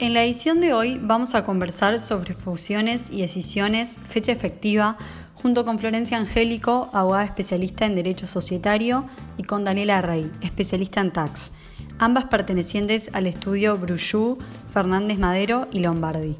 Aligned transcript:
En 0.00 0.14
la 0.14 0.22
edición 0.22 0.60
de 0.60 0.72
hoy 0.72 0.96
vamos 1.02 1.34
a 1.34 1.44
conversar 1.44 1.98
sobre 1.98 2.32
fusiones 2.32 3.10
y 3.10 3.20
decisiones, 3.20 3.98
fecha 3.98 4.30
efectiva, 4.30 4.96
junto 5.34 5.64
con 5.64 5.80
Florencia 5.80 6.18
Angélico, 6.18 6.88
abogada 6.92 7.24
especialista 7.24 7.84
en 7.84 7.96
Derecho 7.96 8.28
Societario, 8.28 9.06
y 9.38 9.42
con 9.42 9.64
Daniela 9.64 10.00
Rey, 10.00 10.30
especialista 10.40 11.00
en 11.00 11.12
tax, 11.12 11.50
ambas 11.98 12.26
pertenecientes 12.26 13.12
al 13.12 13.26
estudio 13.26 13.76
Brujú, 13.76 14.38
Fernández 14.72 15.18
Madero 15.18 15.66
y 15.72 15.80
Lombardi. 15.80 16.36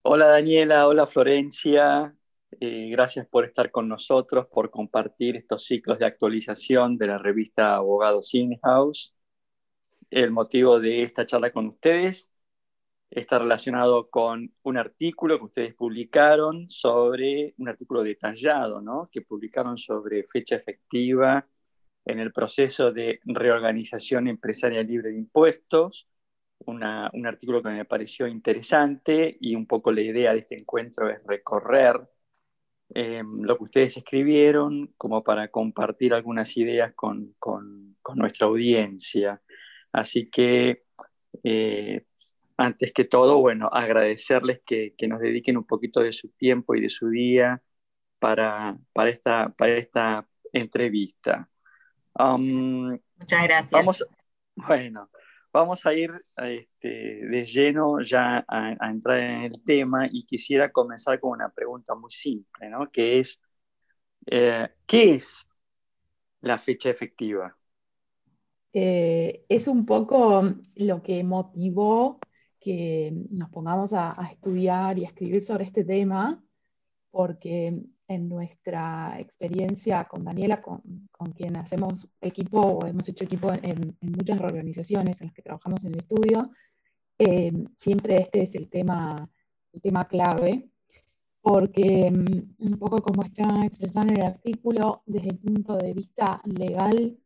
Hola 0.00 0.28
Daniela, 0.28 0.88
hola 0.88 1.06
Florencia, 1.06 2.16
eh, 2.58 2.88
gracias 2.90 3.26
por 3.26 3.44
estar 3.44 3.70
con 3.70 3.86
nosotros, 3.86 4.46
por 4.46 4.70
compartir 4.70 5.36
estos 5.36 5.64
ciclos 5.64 5.98
de 5.98 6.06
actualización 6.06 6.96
de 6.96 7.06
la 7.06 7.18
revista 7.18 7.74
Abogados 7.74 8.32
In-House. 8.34 9.15
El 10.10 10.30
motivo 10.30 10.80
de 10.80 11.02
esta 11.02 11.26
charla 11.26 11.52
con 11.52 11.66
ustedes 11.66 12.32
está 13.10 13.38
relacionado 13.38 14.08
con 14.10 14.52
un 14.62 14.76
artículo 14.76 15.38
que 15.38 15.44
ustedes 15.44 15.74
publicaron 15.74 16.68
sobre, 16.68 17.54
un 17.58 17.68
artículo 17.68 18.02
detallado, 18.02 18.80
¿no? 18.80 19.08
que 19.12 19.22
publicaron 19.22 19.78
sobre 19.78 20.24
fecha 20.24 20.56
efectiva 20.56 21.46
en 22.04 22.20
el 22.20 22.32
proceso 22.32 22.92
de 22.92 23.20
reorganización 23.24 24.28
empresaria 24.28 24.82
libre 24.82 25.10
de 25.10 25.18
impuestos, 25.18 26.08
un 26.66 26.82
artículo 27.26 27.62
que 27.62 27.68
me 27.68 27.84
pareció 27.84 28.26
interesante 28.26 29.36
y 29.40 29.54
un 29.54 29.66
poco 29.66 29.92
la 29.92 30.00
idea 30.00 30.32
de 30.32 30.40
este 30.40 30.56
encuentro 30.56 31.10
es 31.10 31.22
recorrer 31.26 32.00
eh, 32.94 33.22
lo 33.24 33.58
que 33.58 33.64
ustedes 33.64 33.96
escribieron 33.98 34.94
como 34.96 35.22
para 35.22 35.48
compartir 35.48 36.14
algunas 36.14 36.56
ideas 36.56 36.94
con, 36.94 37.34
con, 37.38 37.96
nuestra 38.14 38.46
audiencia. 38.46 39.38
Así 39.96 40.30
que, 40.30 40.84
eh, 41.42 42.04
antes 42.56 42.92
que 42.92 43.04
todo, 43.04 43.38
bueno, 43.38 43.68
agradecerles 43.72 44.60
que, 44.64 44.94
que, 44.96 45.08
nos 45.08 45.20
dediquen 45.20 45.56
un 45.56 45.66
poquito 45.66 46.00
de 46.00 46.12
su 46.12 46.28
tiempo 46.30 46.74
y 46.74 46.80
de 46.82 46.88
su 46.88 47.08
día 47.08 47.62
para, 48.18 48.76
para, 48.92 49.10
esta, 49.10 49.48
para 49.50 49.76
esta 49.76 50.28
entrevista. 50.52 51.48
Um, 52.18 52.98
Muchas 53.18 53.42
gracias. 53.42 53.70
Vamos, 53.70 54.06
bueno, 54.56 55.10
Vamos 55.56 55.86
a 55.86 55.94
ir 55.94 56.12
este, 56.36 56.88
de 56.88 57.44
lleno 57.46 58.02
ya 58.02 58.44
a, 58.46 58.90
entrar 58.90 59.18
en 59.18 59.44
el 59.44 59.64
tema 59.64 60.06
y 60.06 60.26
quisiera 60.26 60.70
comenzar 60.70 61.18
con 61.18 61.30
una 61.30 61.48
pregunta 61.48 61.94
muy 61.94 62.10
simple, 62.10 62.68
¿no? 62.68 62.90
Que 62.92 63.20
es, 63.20 63.42
eh, 64.26 64.68
¿qué 64.84 65.14
es 65.14 65.48
la 66.42 66.58
fecha 66.58 66.90
efectiva? 66.90 67.56
Eh, 68.78 69.46
es 69.48 69.68
un 69.68 69.86
poco 69.86 70.42
lo 70.74 71.02
que 71.02 71.24
motivó 71.24 72.18
que 72.60 73.10
nos 73.30 73.48
pongamos 73.48 73.94
a, 73.94 74.12
estudiar 74.30 74.98
y 74.98 75.06
a 75.06 75.08
escribir 75.08 75.42
sobre 75.42 75.64
este 75.64 75.82
tema, 75.82 76.44
porque 77.10 77.80
en 78.06 78.28
nuestra 78.28 79.18
experiencia 79.18 80.04
con 80.04 80.24
Daniela, 80.24 80.60
con, 80.60 81.08
con, 81.10 81.32
quien 81.32 81.56
hacemos 81.56 82.06
equipo 82.20 82.60
o 82.60 82.86
hemos 82.86 83.08
hecho 83.08 83.24
equipo 83.24 83.50
en, 83.62 83.96
muchas 84.02 84.38
organizaciones 84.42 85.22
en 85.22 85.28
las 85.28 85.34
que 85.34 85.40
trabajamos 85.40 85.82
en 85.84 85.94
el 85.94 86.00
estudio, 86.00 86.50
eh, 87.18 87.52
siempre 87.76 88.20
este 88.20 88.42
es 88.42 88.54
el 88.56 88.68
tema, 88.68 89.26
el 89.72 89.80
tema 89.80 90.06
clave, 90.06 90.68
porque 91.40 92.10
mm, 92.10 92.66
un 92.66 92.78
poco 92.78 93.00
como 93.00 93.22
está 93.22 93.64
expresado 93.64 94.08
en 94.08 94.18
el 94.18 94.26
artículo, 94.26 95.02
desde 95.06 95.30
el 95.30 95.38
punto 95.38 95.78
de 95.78 95.94
vista 95.94 96.42
legal, 96.44 97.16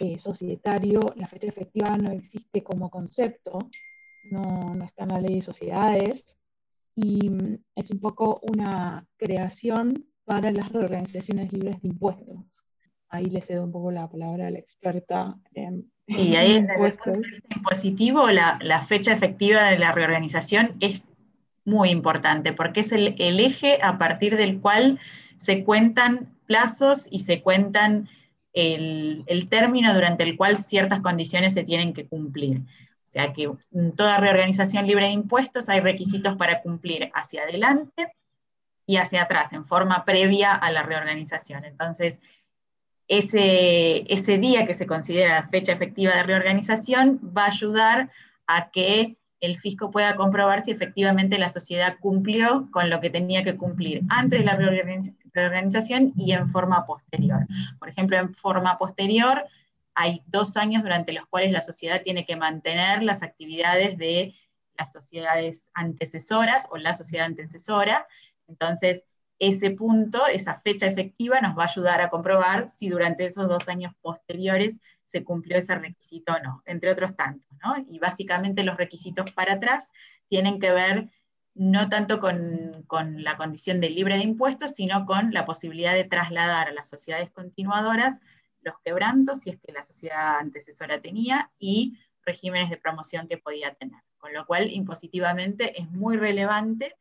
eh, 0.00 0.18
societario, 0.18 1.00
la 1.16 1.26
fecha 1.26 1.46
efectiva 1.46 1.96
no 1.96 2.10
existe 2.10 2.62
como 2.62 2.90
concepto, 2.90 3.58
no, 4.30 4.74
no 4.74 4.84
está 4.84 5.04
en 5.04 5.10
la 5.10 5.20
ley 5.20 5.36
de 5.36 5.42
sociedades, 5.42 6.36
y 6.94 7.28
mm, 7.28 7.58
es 7.76 7.90
un 7.90 8.00
poco 8.00 8.40
una 8.42 9.06
creación 9.16 10.06
para 10.24 10.50
las 10.50 10.74
organizaciones 10.74 11.52
libres 11.52 11.80
de 11.82 11.88
impuestos. 11.88 12.64
Ahí 13.08 13.26
le 13.26 13.42
cedo 13.42 13.64
un 13.64 13.72
poco 13.72 13.90
la 13.90 14.08
palabra 14.08 14.46
a 14.46 14.50
la 14.50 14.58
experta 14.58 15.36
en, 15.54 15.90
y 16.06 16.36
ahí 16.36 16.56
en 16.56 16.70
el 16.70 16.94
punto 16.94 17.20
impositivo 17.54 18.30
la, 18.30 18.58
la, 18.62 18.82
fecha 18.82 19.12
efectiva 19.12 19.64
de 19.64 19.78
la 19.78 19.92
reorganización 19.92 20.76
es 20.80 21.04
muy 21.64 21.90
importante 21.90 22.52
porque 22.52 22.80
es 22.80 22.92
el, 22.92 23.14
el, 23.18 23.38
eje 23.38 23.78
a 23.82 23.98
partir 23.98 24.36
del 24.36 24.60
cual 24.60 24.98
se 25.36 25.64
cuentan 25.64 26.28
plazos 26.46 27.08
y 27.10 27.20
se 27.20 27.42
cuentan 27.42 28.08
el, 28.52 29.46
término 29.48 29.94
durante 29.94 30.24
el 30.24 30.36
cual 30.36 30.58
ciertas 30.58 31.00
condiciones 31.00 31.54
se 31.54 31.62
tienen 31.62 31.92
que 31.92 32.06
cumplir. 32.06 32.58
O 32.58 33.12
sea 33.12 33.32
que 33.32 33.50
en 33.72 33.92
toda 33.96 34.18
reorganización 34.18 34.86
libre 34.86 35.06
de 35.06 35.12
impuestos 35.12 35.68
hay 35.68 35.80
requisitos 35.80 36.36
para 36.36 36.62
cumplir 36.62 37.10
hacia 37.14 37.42
adelante 37.42 38.14
y 38.86 38.96
hacia 38.96 39.22
atrás, 39.22 39.52
en 39.52 39.66
forma 39.66 40.04
previa 40.04 40.52
a 40.52 40.70
la 40.72 40.82
reorganización. 40.82 41.64
Entonces, 41.64 42.20
ese, 43.08 44.04
ese 44.12 44.38
día 44.38 44.66
que 44.66 44.74
se 44.74 44.86
considera 44.86 45.48
fecha 45.48 45.72
efectiva 45.72 46.14
de 46.14 46.22
reorganización 46.22 47.20
va 47.36 47.44
a 47.44 47.48
ayudar 47.48 48.10
a 48.46 48.70
que 48.70 49.16
el 49.40 49.56
fisco 49.56 49.90
pueda 49.90 50.16
comprobar 50.16 50.60
si 50.60 50.70
efectivamente 50.70 51.38
la 51.38 51.48
sociedad 51.48 51.96
cumplió 51.98 52.68
con 52.70 52.90
lo 52.90 53.00
que 53.00 53.10
tenía 53.10 53.42
que 53.42 53.56
cumplir 53.56 54.02
antes 54.08 54.38
de 54.40 54.44
la 54.44 54.54
reorganización 54.54 55.16
y 56.16 56.32
en 56.32 56.48
forma 56.48 56.86
posterior. 56.86 57.46
Por 57.78 57.88
ejemplo, 57.88 58.16
en 58.16 58.34
forma 58.34 58.76
posterior 58.76 59.44
hay 59.94 60.22
dos 60.26 60.56
años 60.56 60.82
durante 60.82 61.12
los 61.12 61.26
cuales 61.26 61.52
la 61.52 61.60
sociedad 61.60 62.02
tiene 62.02 62.24
que 62.24 62.36
mantener 62.36 63.02
las 63.02 63.22
actividades 63.22 63.98
de 63.98 64.34
las 64.78 64.92
sociedades 64.92 65.68
antecesoras 65.74 66.66
o 66.70 66.78
la 66.78 66.94
sociedad 66.94 67.26
antecesora 67.26 68.06
entonces, 68.50 69.04
ese 69.38 69.70
punto, 69.70 70.26
esa 70.26 70.54
fecha 70.54 70.86
efectiva, 70.86 71.40
nos 71.40 71.56
va 71.56 71.62
a 71.62 71.66
ayudar 71.66 72.00
a 72.02 72.10
comprobar 72.10 72.68
si 72.68 72.88
durante 72.88 73.24
esos 73.24 73.48
dos 73.48 73.68
años 73.68 73.94
posteriores 74.02 74.76
se 75.06 75.24
cumplió 75.24 75.56
ese 75.56 75.74
requisito 75.76 76.34
o 76.34 76.38
no, 76.40 76.62
entre 76.66 76.90
otros 76.90 77.16
tantos. 77.16 77.50
¿no? 77.64 77.74
Y 77.88 77.98
básicamente 77.98 78.62
los 78.64 78.76
requisitos 78.76 79.30
para 79.32 79.54
atrás 79.54 79.92
tienen 80.28 80.58
que 80.58 80.72
ver 80.72 81.10
no 81.60 81.90
tanto 81.90 82.20
con, 82.20 82.84
con, 82.86 83.22
la 83.22 83.36
condición 83.36 83.82
de 83.82 83.90
libre 83.90 84.16
de 84.16 84.22
impuestos, 84.22 84.74
sino 84.74 85.04
con 85.04 85.34
la 85.34 85.44
posibilidad 85.44 85.92
de 85.92 86.04
trasladar 86.04 86.68
a 86.68 86.72
las 86.72 86.88
sociedades 86.88 87.30
continuadoras 87.30 88.18
los 88.62 88.76
quebrantos, 88.82 89.40
si 89.40 89.50
es 89.50 89.58
que 89.58 89.70
la 89.70 89.82
sociedad 89.82 90.38
antecesora 90.38 91.02
tenía, 91.02 91.50
y 91.58 91.98
regímenes 92.24 92.70
de 92.70 92.78
promoción 92.78 93.28
que 93.28 93.36
podía 93.36 93.74
tener. 93.74 94.00
Con 94.16 94.32
lo 94.32 94.46
cual, 94.46 94.70
impositivamente, 94.70 95.78
es 95.78 95.90
muy 95.90 96.16
relevante 96.16 96.96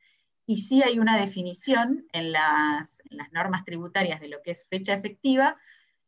y 0.45 0.57
sí 0.57 0.83
hay 0.83 0.99
una 0.99 1.17
definición 1.17 2.05
en 2.11 2.33
las, 2.33 3.01
normas 3.31 3.63
tributarias 3.63 4.19
de 4.19 4.27
lo 4.27 4.41
que 4.41 4.51
es 4.51 4.67
fecha 4.69 4.93
efectiva, 4.93 5.55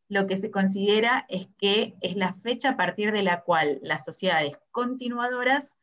lo 0.09 0.27
que 0.27 0.35
se 0.35 0.51
considera 0.51 1.25
es 1.29 1.47
que 1.57 1.95
es 2.01 2.17
la 2.17 2.33
fecha 2.33 2.71
a 2.71 2.75
partir 2.75 3.13
de 3.13 3.23
la 3.23 3.43
cual 3.43 3.79
las 3.81 4.03
sociedades 4.03 4.59
continuadoras 4.71 5.77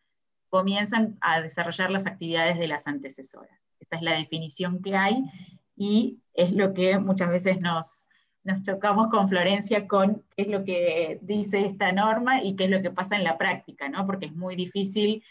comienzan 0.49 1.17
a 1.21 1.41
desarrollar 1.41 1.91
las 1.91 2.07
actividades 2.07 2.59
de 2.59 2.69
las 2.69 2.87
antecesoras. 2.87 3.59
Esta 3.81 3.97
es 3.97 4.03
la 4.03 4.13
definición 4.13 4.83
que 4.83 4.97
hay 4.97 5.25
y 5.77 6.19
es 6.35 6.53
lo 6.53 6.75
que 6.75 6.99
muchas 6.99 7.31
veces 7.31 7.61
nos, 7.61 8.09
nos 8.45 8.63
chocamos 8.63 9.09
con 9.09 9.29
Florencia 9.29 9.87
con 9.87 10.25
qué 10.37 10.43
es 10.43 10.49
lo 10.49 10.65
que 10.65 11.19
dice 11.23 11.65
esta 11.65 11.93
norma 11.93 12.43
y 12.43 12.57
qué 12.57 12.65
es 12.65 12.71
lo 12.71 12.83
que 12.83 12.91
pasa 12.91 13.17
en 13.17 13.25
la 13.25 13.39
práctica, 13.39 13.89
¿no? 13.89 14.07
porque 14.07 14.27
es 14.27 14.35
muy 14.35 14.57
difícil 14.57 15.23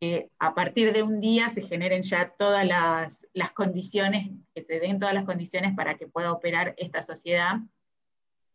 que 0.00 0.30
a 0.38 0.54
partir 0.54 0.92
de 0.92 1.02
un 1.02 1.20
día 1.20 1.48
se 1.48 1.62
generen 1.62 2.02
ya 2.02 2.28
todas 2.36 2.66
las, 2.66 3.26
condiciones, 3.54 4.30
que 4.54 4.62
se 4.62 4.78
den 4.78 4.98
todas 4.98 5.14
las 5.14 5.24
condiciones 5.24 5.74
para 5.74 5.96
que 5.96 6.06
pueda 6.06 6.32
operar 6.32 6.74
esta 6.76 7.00
sociedad 7.00 7.56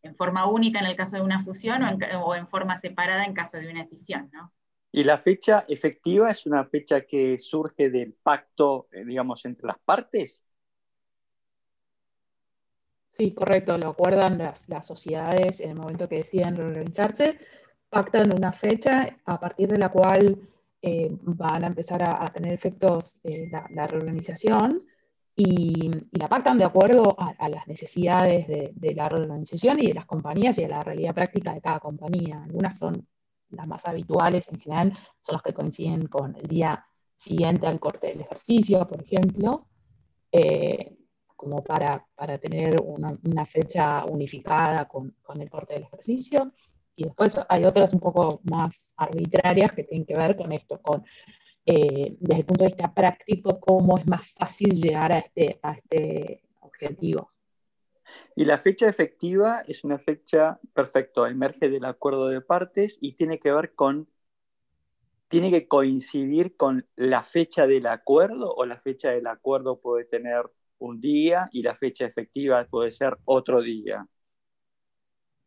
en 0.04 0.16
forma 0.16 0.46
única 0.46 0.80
en 0.80 0.86
el 0.86 0.96
caso 0.96 1.16
de 1.16 1.22
una 1.22 1.44
fusión 1.44 1.84
o 1.84 2.36
en, 2.36 2.48
forma 2.48 2.78
separada 2.78 3.26
en 3.26 3.34
caso 3.34 3.58
de 3.58 3.70
una 3.70 3.82
decisión, 3.82 4.30
¿no? 4.34 4.52
¿Y 4.94 5.04
la 5.06 5.18
fecha 5.18 5.66
efectiva 5.70 6.30
es 6.30 6.46
una 6.46 6.66
fecha 6.66 7.02
que 7.02 7.40
surge 7.40 7.90
del 7.90 8.14
pacto, 8.14 8.88
eh, 8.92 9.06
digamos, 9.06 9.46
entre 9.46 9.68
las 9.68 9.80
partes? 9.80 10.44
Sí, 13.12 13.34
correcto, 13.34 13.78
lo 13.78 13.90
acuerdan 13.90 14.38
las, 14.38 14.66
sociedades 14.86 15.60
en 15.62 15.72
el 15.72 15.76
momento 15.76 16.10
que 16.10 16.18
deciden 16.18 16.56
reorganizarse, 16.56 17.40
pactan 17.90 18.36
una 18.36 18.52
fecha 18.52 19.18
a 19.26 19.40
partir 19.40 19.70
de 19.70 19.78
la 19.78 19.90
cual 19.90 20.38
eh, 20.82 21.10
van 21.12 21.64
a 21.64 21.68
empezar 21.68 22.04
a, 22.04 22.26
tener 22.28 22.54
efectos 22.54 23.20
eh, 23.24 23.50
la, 23.50 23.88
reorganización 23.88 24.84
y, 25.36 25.92
la 26.12 26.28
pactan 26.28 26.58
de 26.58 26.66
acuerdo 26.66 27.16
a, 27.18 27.48
las 27.50 27.68
necesidades 27.68 28.48
de, 28.48 28.94
la 28.96 29.08
reorganización 29.08 29.80
y 29.80 29.88
de 29.88 29.94
las 29.94 30.06
compañías 30.06 30.58
y 30.58 30.64
de 30.64 30.70
la 30.70 30.84
realidad 30.84 31.14
práctica 31.14 31.54
de 31.54 31.62
cada 31.62 31.80
compañía. 31.80 32.44
Algunas 32.44 32.78
son 32.78 33.08
las 33.52 33.68
más 33.68 33.86
habituales 33.86 34.48
en 34.50 34.60
general, 34.60 34.94
son 35.20 35.34
las 35.34 35.42
que 35.42 35.54
coinciden 35.54 36.08
con 36.08 36.36
el 36.36 36.48
día 36.48 36.86
siguiente 37.16 37.68
al 37.68 37.80
corte 37.80 38.08
del 38.08 38.22
ejercicio, 38.22 38.88
por 38.88 39.02
ejemplo, 39.04 39.68
eh, 40.32 40.98
como 41.36 41.64
para, 41.64 42.06
para 42.16 42.38
tener 42.38 42.76
una, 42.84 43.46
fecha 43.46 44.06
unificada 44.06 44.88
con, 44.88 45.16
con, 45.22 45.42
el 45.42 45.50
corte 45.50 45.74
del 45.74 45.84
ejercicio. 45.84 46.54
Y 46.96 47.06
después 47.06 47.40
hay 47.50 47.66
otras 47.66 47.94
un 47.94 48.00
poco 48.00 48.42
más 48.44 48.94
arbitrarias 48.98 49.72
que 49.72 49.84
tienen 49.84 50.06
que 50.06 50.16
ver 50.16 50.36
con 50.36 50.52
esto, 50.52 50.80
con 50.82 51.04
eh, 51.66 52.18
desde 52.20 52.40
el 52.40 52.46
punto 52.46 52.64
de 52.64 52.70
vista 52.70 52.94
práctico, 52.94 53.60
cómo 53.60 53.98
es 53.98 54.08
más 54.08 54.28
fácil 54.34 54.70
llegar 54.72 55.12
a 55.12 55.20
este, 55.20 55.60
a 55.62 55.74
este 55.74 56.44
objetivo. 56.60 57.32
Y 58.36 58.46
la 58.46 58.58
fecha 58.58 58.88
efectiva 58.88 59.62
es 59.68 59.84
una 59.84 60.00
fecha, 60.00 60.60
perfecto, 60.74 61.28
emerge 61.28 61.70
del 61.70 61.86
acuerdo 61.86 62.30
de 62.30 62.42
partes 62.42 62.98
y 63.02 63.14
tiene 63.14 63.40
que 63.40 63.52
ver 63.52 63.74
con, 63.76 64.08
tiene 65.28 65.52
que 65.52 65.68
coincidir 65.68 66.56
con 66.56 66.88
la 66.96 67.24
fecha 67.24 67.68
del 67.68 67.88
acuerdo 67.88 68.54
o 68.54 68.66
la 68.66 68.78
fecha 68.78 69.12
del 69.12 69.28
acuerdo 69.28 69.80
puede 69.80 70.06
tener 70.06 70.44
un 70.80 71.00
día 71.00 71.48
y 71.52 71.62
la 71.62 71.76
fecha 71.76 72.06
efectiva 72.06 72.66
puede 72.66 72.92
ser 72.92 73.18
otro 73.26 73.62
día. 73.62 74.06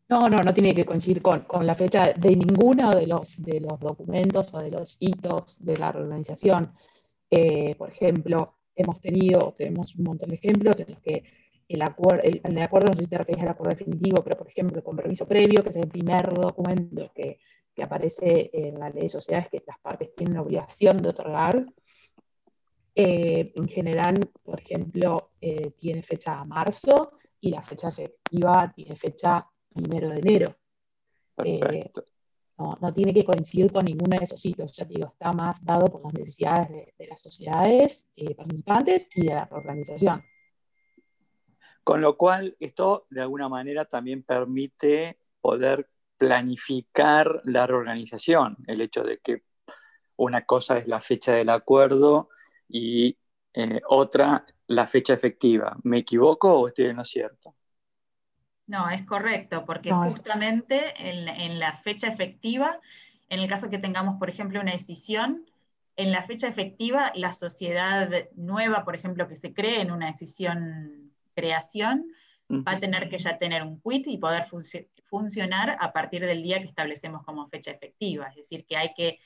No, 0.08 0.28
no, 0.28 0.36
no 0.36 0.52
tiene 0.52 0.74
que 0.74 0.84
coincidir 0.84 1.22
con, 1.22 1.46
la 1.62 1.74
fecha 1.74 2.12
de 2.12 2.36
ninguno 2.36 2.90
de 2.90 3.06
los, 3.06 3.34
de 3.42 3.60
los 3.60 3.80
documentos 3.80 4.52
o 4.52 4.58
de 4.58 4.70
los 4.70 4.98
hitos 5.00 5.56
de 5.64 5.76
la 5.78 5.92
reorganización. 5.92 6.72
Eh, 7.30 7.74
por 7.76 7.90
ejemplo, 7.90 8.58
hemos 8.76 9.00
tenido, 9.00 9.54
tenemos 9.56 9.94
un 9.96 10.04
montón 10.04 10.28
de 10.28 10.36
ejemplos 10.36 10.78
en 10.80 10.90
los 10.90 11.00
que 11.00 11.24
el 11.68 11.82
acuerdo, 11.82 12.22
el, 12.22 12.58
acuerdo, 12.58 12.88
no 12.88 12.94
sé 12.94 13.04
si 13.04 13.10
te 13.10 13.18
refieres 13.18 13.44
al 13.44 13.50
acuerdo 13.50 13.76
definitivo, 13.76 14.22
pero 14.22 14.36
por 14.36 14.48
ejemplo, 14.48 14.78
el 14.78 14.84
compromiso 14.84 15.26
previo, 15.26 15.62
que 15.62 15.70
es 15.70 15.76
el 15.76 15.88
primer 15.88 16.32
documento 16.32 17.10
que, 17.14 17.38
aparece 17.82 18.50
en 18.52 18.78
la 18.78 18.88
ley 18.88 19.02
de 19.02 19.08
sociedades 19.08 19.48
que 19.50 19.64
las 19.66 19.80
partes 19.80 20.14
tienen 20.14 20.38
obligación 20.38 20.96
de 20.98 21.08
otorgar, 21.08 21.66
eh, 22.94 23.52
en 23.56 23.68
general, 23.68 24.30
por 24.44 24.60
ejemplo, 24.60 25.32
eh, 25.40 25.72
tiene 25.72 26.02
fecha 26.04 26.38
a 26.38 26.44
marzo 26.44 27.18
y 27.40 27.50
la 27.50 27.62
fecha 27.62 27.88
efectiva 27.88 28.72
tiene 28.74 28.94
fecha 28.94 29.44
primero 29.68 30.10
de 30.10 30.18
enero. 30.20 30.56
Eh, 31.44 31.90
no, 32.56 32.92
tiene 32.92 33.12
que 33.12 33.24
coincidir 33.24 33.72
con 33.72 33.84
ninguno 33.84 34.16
de 34.16 34.24
esos 34.24 34.46
hitos, 34.46 34.70
ya 34.76 34.84
digo, 34.84 35.08
está 35.08 35.32
más 35.32 35.64
dado 35.64 35.86
por 35.86 36.04
las 36.04 36.14
necesidades 36.14 36.68
de, 36.68 36.94
de 36.96 37.06
las 37.08 37.20
sociedades 37.20 38.06
participantes 38.36 39.08
y 39.16 39.26
de 39.26 39.34
la 39.34 39.48
organización. 39.50 40.22
Con 41.84 42.00
lo 42.00 42.16
cual, 42.16 42.56
esto 42.60 43.06
de 43.10 43.20
alguna 43.20 43.48
manera 43.50 43.84
también 43.84 44.22
permite 44.22 45.18
poder 45.42 45.88
planificar 46.16 47.42
la 47.44 47.66
reorganización, 47.66 48.56
el 48.66 48.80
hecho 48.80 49.04
de 49.04 49.18
que 49.18 49.42
una 50.16 50.46
cosa 50.46 50.78
es 50.78 50.88
la 50.88 50.98
fecha 50.98 51.34
del 51.34 51.50
acuerdo 51.50 52.30
y 52.68 53.18
eh, 53.52 53.82
otra 53.86 54.46
la 54.68 54.86
fecha 54.86 55.12
efectiva. 55.12 55.76
¿Me 55.82 55.98
equivoco 55.98 56.58
o 56.58 56.68
estoy 56.68 56.86
en 56.86 56.96
lo 56.96 57.04
cierto? 57.04 57.54
No, 58.66 58.88
es 58.88 59.04
correcto, 59.04 59.66
porque 59.66 59.92
justamente 59.92 60.94
en, 60.96 61.28
en, 61.28 61.58
la 61.58 61.72
fecha 61.72 62.08
efectiva, 62.08 62.80
en 63.28 63.40
el 63.40 63.48
caso 63.48 63.68
que 63.68 63.78
tengamos, 63.78 64.16
por 64.18 64.30
ejemplo, 64.30 64.58
una 64.58 64.72
decisión, 64.72 65.44
en 65.96 66.10
la 66.10 66.22
fecha 66.22 66.48
efectiva, 66.48 67.12
la 67.14 67.34
sociedad 67.34 68.08
nueva, 68.34 68.84
por 68.84 68.94
ejemplo, 68.94 69.28
que 69.28 69.36
se 69.36 69.52
cree 69.52 69.82
en 69.82 69.92
una 69.92 70.06
decisión 70.06 71.03
creación, 71.34 72.06
va 72.50 72.72
a 72.72 72.80
tener 72.80 73.08
que 73.08 73.18
ya 73.18 73.38
tener 73.38 73.62
un 73.62 73.80
quit 73.80 74.06
y 74.06 74.18
poder 74.18 74.44
funcionar 75.04 75.76
a 75.80 75.92
partir 75.92 76.24
del 76.24 76.42
día 76.42 76.60
que 76.60 76.66
establecemos 76.66 77.24
como 77.24 77.48
fecha 77.48 77.70
efectiva. 77.70 78.28
Es 78.28 78.36
decir, 78.36 78.66
que 78.66 78.76
hay 78.76 78.92
que 78.94 79.18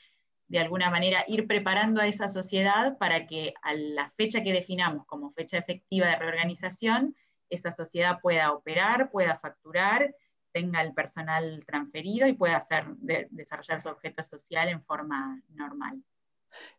de 0.47 0.59
alguna 0.59 0.89
manera 0.89 1.23
ir 1.27 1.45
preparando 1.45 2.01
a 2.01 2.07
esa 2.07 2.27
sociedad 2.27 2.97
para 2.97 3.27
que 3.27 3.53
a 3.61 3.73
la 3.73 4.09
fecha 4.09 4.41
que 4.41 4.51
definamos 4.51 5.05
como 5.05 5.31
fecha 5.31 5.57
efectiva 5.57 6.07
de 6.07 6.15
reorganización, 6.15 7.15
esa 7.49 7.71
sociedad 7.71 8.19
pueda 8.21 8.51
operar, 8.51 9.11
pueda 9.11 9.35
facturar, 9.35 10.15
tenga 10.51 10.81
el 10.81 10.93
personal 10.93 11.63
transferido 11.65 12.27
y 12.27 12.33
pueda 12.33 12.57
hacer, 12.57 12.85
desarrollar 13.29 13.79
su 13.79 13.89
objeto 13.89 14.23
social 14.23 14.69
en 14.69 14.83
forma 14.83 15.41
normal. 15.49 16.03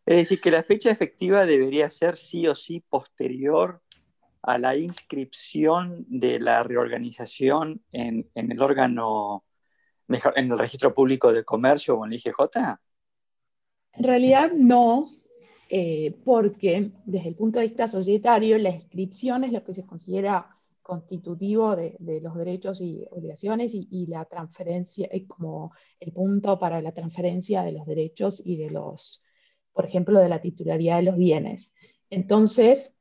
Es 0.05 0.17
decir, 0.17 0.41
que 0.41 0.51
la 0.51 0.63
fecha 0.63 0.91
efectiva 0.91 1.45
debería 1.45 1.89
ser 1.89 2.17
sí 2.17 2.45
o 2.47 2.55
sí 2.55 2.81
posterior 2.81 3.81
a 4.43 4.57
la 4.57 4.75
inscripción 4.75 6.05
de 6.07 6.39
la 6.39 6.63
reorganización 6.63 7.81
en, 7.91 8.29
el 8.33 8.61
órgano, 8.61 9.45
en 10.07 10.51
el 10.51 10.57
registro 10.57 10.93
público 10.93 11.31
de 11.31 11.43
comercio 11.43 11.97
o 11.97 12.05
en 12.05 12.13
el 12.13 12.17
IGJ? 12.17 12.79
En 13.93 14.03
realidad 14.03 14.51
no, 14.53 15.11
eh, 15.69 16.15
porque 16.23 16.91
desde 17.05 17.29
el 17.29 17.35
punto 17.35 17.59
de 17.59 17.65
vista 17.65 17.87
societario, 17.87 18.57
la 18.57 18.71
inscripción 18.71 19.43
es 19.43 19.51
lo 19.51 19.63
que 19.63 19.73
se 19.73 19.85
considera 19.85 20.49
constitutivo 20.81 21.75
de, 21.75 21.95
los 22.21 22.35
derechos 22.35 22.81
y 22.81 23.05
obligaciones 23.11 23.71
y, 23.73 24.07
la 24.07 24.25
transferencia 24.25 25.07
es 25.11 25.27
como 25.27 25.71
el 25.99 26.11
punto 26.11 26.59
para 26.59 26.81
la 26.81 26.91
transferencia 26.91 27.63
de 27.63 27.71
los 27.71 27.85
derechos 27.85 28.41
y 28.43 28.57
de 28.57 28.71
los, 28.71 29.23
por 29.71 29.85
ejemplo, 29.85 30.19
de 30.19 30.27
la 30.27 30.41
titularidad 30.41 30.97
de 30.97 31.03
los 31.03 31.17
bienes. 31.17 31.73
Entonces, 32.09 32.97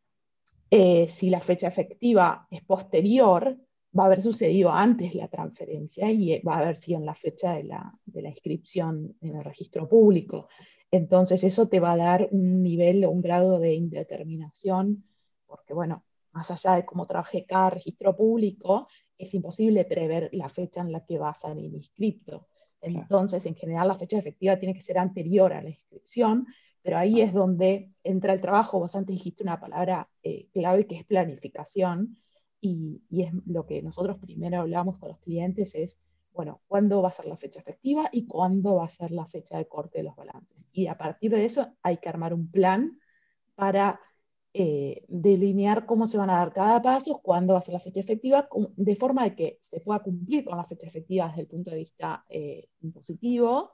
eh, 0.71 1.09
si 1.09 1.31
la 1.31 1.41
fecha 1.41 1.69
efectiva 1.69 2.47
es 2.51 2.63
posterior, 2.63 3.57
va 3.99 4.05
a 4.05 4.07
haber 4.07 4.23
sucedido 4.23 4.71
antes 4.71 5.15
la 5.15 5.29
transferencia 5.29 6.11
y 6.11 6.41
va 6.43 6.55
a 6.55 6.59
haber 6.61 6.77
sido 6.77 7.01
en 7.01 7.07
la 7.07 7.15
fecha 7.15 7.55
de 7.55 7.65
la, 7.65 7.93
inscripción 8.15 9.17
en 9.21 9.37
el 9.37 9.45
registro 9.45 9.89
público. 9.89 10.49
Entonces 10.93 11.43
eso 11.45 11.69
te 11.69 11.81
va 11.81 11.93
a 11.93 11.97
dar 11.97 12.29
un 12.31 12.63
nivel 12.63 13.05
o 13.05 13.11
un 13.11 13.21
grado 13.21 13.59
de 13.59 13.75
indeterminación, 13.75 15.05
porque 15.47 15.75
bueno, 15.75 16.05
más 16.33 16.51
allá 16.53 16.77
de 16.77 16.85
cómo 16.85 17.07
trabaje 17.07 17.45
cada 17.47 17.71
registro 17.71 18.17
público, 18.17 18.87
es 19.19 19.35
imposible 19.35 19.85
prever 19.85 20.31
la 20.33 20.49
fecha 20.49 20.81
en 20.81 20.93
la 20.93 21.05
que 21.05 21.19
va 21.19 21.31
a 21.31 21.35
salir 21.35 21.75
inscripto. 21.75 22.47
Entonces, 22.81 23.45
en 23.47 23.57
general, 23.57 23.89
la 23.89 23.97
fecha 23.97 24.19
efectiva 24.19 24.59
tiene 24.59 24.75
que 24.75 24.81
ser 24.81 24.99
anterior 24.99 25.53
a 25.53 25.63
la 25.63 25.69
inscripción 25.69 26.47
pero 26.82 26.99
ahí 26.99 27.21
es 27.21 27.32
donde 27.32 27.93
entra 28.05 28.32
el 28.32 28.41
trabajo. 28.41 28.79
Vos 28.79 28.94
antes 28.97 29.15
dijiste 29.15 29.43
una 29.43 29.61
palabra 29.61 30.09
eh, 30.23 30.49
clave 30.53 30.87
que 30.87 30.97
es 30.97 31.05
planificación, 31.05 32.17
y, 32.61 33.03
es 33.11 33.32
lo 33.47 33.67
que 33.67 33.82
nosotros 33.82 34.19
primero 34.19 34.61
hablamos 34.61 34.99
con 34.99 35.11
los 35.11 35.19
clientes 35.21 35.75
es, 35.75 35.99
bueno, 36.32 36.61
¿cuándo 36.69 37.03
va 37.03 37.09
a 37.09 37.12
ser 37.12 37.27
la 37.27 37.37
fecha 37.37 37.61
efectiva 37.61 38.09
y 38.12 38.27
cuándo 38.27 38.77
va 38.77 38.85
a 38.85 38.88
ser 38.88 39.11
la 39.11 39.27
fecha 39.27 39.59
de 39.59 39.67
corte 39.67 39.99
de 39.99 40.05
los 40.05 40.17
balances? 40.17 40.69
Y 40.73 40.87
a 40.87 40.97
partir 40.97 41.32
de 41.32 41.44
eso 41.44 41.73
hay 41.82 41.97
que 41.97 42.09
armar 42.09 42.35
un 42.35 42.50
plan 42.50 42.99
para 43.55 44.00
eh, 44.53 45.05
delinear 45.09 45.87
cómo 45.87 46.06
se 46.06 46.19
van 46.19 46.31
a 46.31 46.38
dar 46.38 46.53
cada 46.53 46.83
paso, 46.83 47.21
cuándo 47.23 47.55
va 47.55 47.61
a 47.61 47.62
ser 47.62 47.75
la 47.75 47.81
fecha 47.81 48.00
efectiva, 48.00 48.49
de 48.76 48.97
forma 48.97 49.25
de 49.25 49.35
que 49.35 49.59
se 49.61 49.81
pueda 49.81 50.00
cumplir 50.00 50.44
con 50.44 50.56
la 50.56 50.65
fecha 50.65 50.87
efectiva 50.87 51.29
desde 51.29 51.43
el 51.43 51.49
punto 51.49 51.71
de 51.71 51.76
vista 51.76 52.25
eh, 52.29 52.69
impositivo 52.81 53.71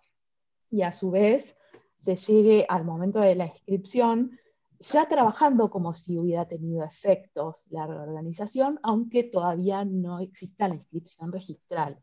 y 0.70 0.82
a 0.82 0.92
su 0.92 1.10
vez 1.10 1.56
se 1.96 2.16
llegue 2.16 2.66
al 2.68 2.84
momento 2.84 3.20
de 3.20 3.34
la 3.34 3.46
inscripción 3.46 4.38
ya 4.78 5.08
trabajando 5.08 5.70
como 5.70 5.94
si 5.94 6.18
hubiera 6.18 6.46
tenido 6.46 6.84
efectos 6.84 7.64
la 7.70 7.86
reorganización, 7.86 8.78
aunque 8.82 9.24
todavía 9.24 9.84
no 9.84 10.20
exista 10.20 10.68
la 10.68 10.74
inscripción 10.74 11.32
registral. 11.32 11.98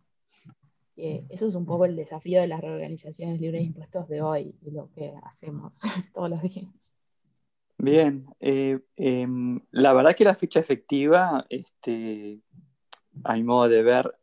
eso 0.95 1.47
es 1.47 1.55
un 1.55 1.65
poco 1.65 1.85
el 1.85 1.95
desafío 1.95 2.41
de 2.41 2.47
las 2.47 2.61
reorganizaciones 2.61 3.39
libres 3.39 3.61
de 3.61 3.67
impuestos 3.67 4.07
de 4.07 4.21
hoy 4.21 4.55
y 4.61 4.71
lo 4.71 4.89
que 4.91 5.13
hacemos 5.23 5.79
todos 6.13 6.29
los 6.29 6.41
días. 6.41 6.91
Bien, 7.77 8.25
eh, 8.39 8.79
em, 8.95 9.59
la 9.71 9.93
verdad 9.93 10.15
que 10.15 10.23
la 10.23 10.35
fecha 10.35 10.59
efectiva, 10.59 11.45
este, 11.49 12.39
a 13.23 13.33
mi 13.33 13.43
modo 13.43 13.67
de 13.67 13.83
ver, 13.83 14.15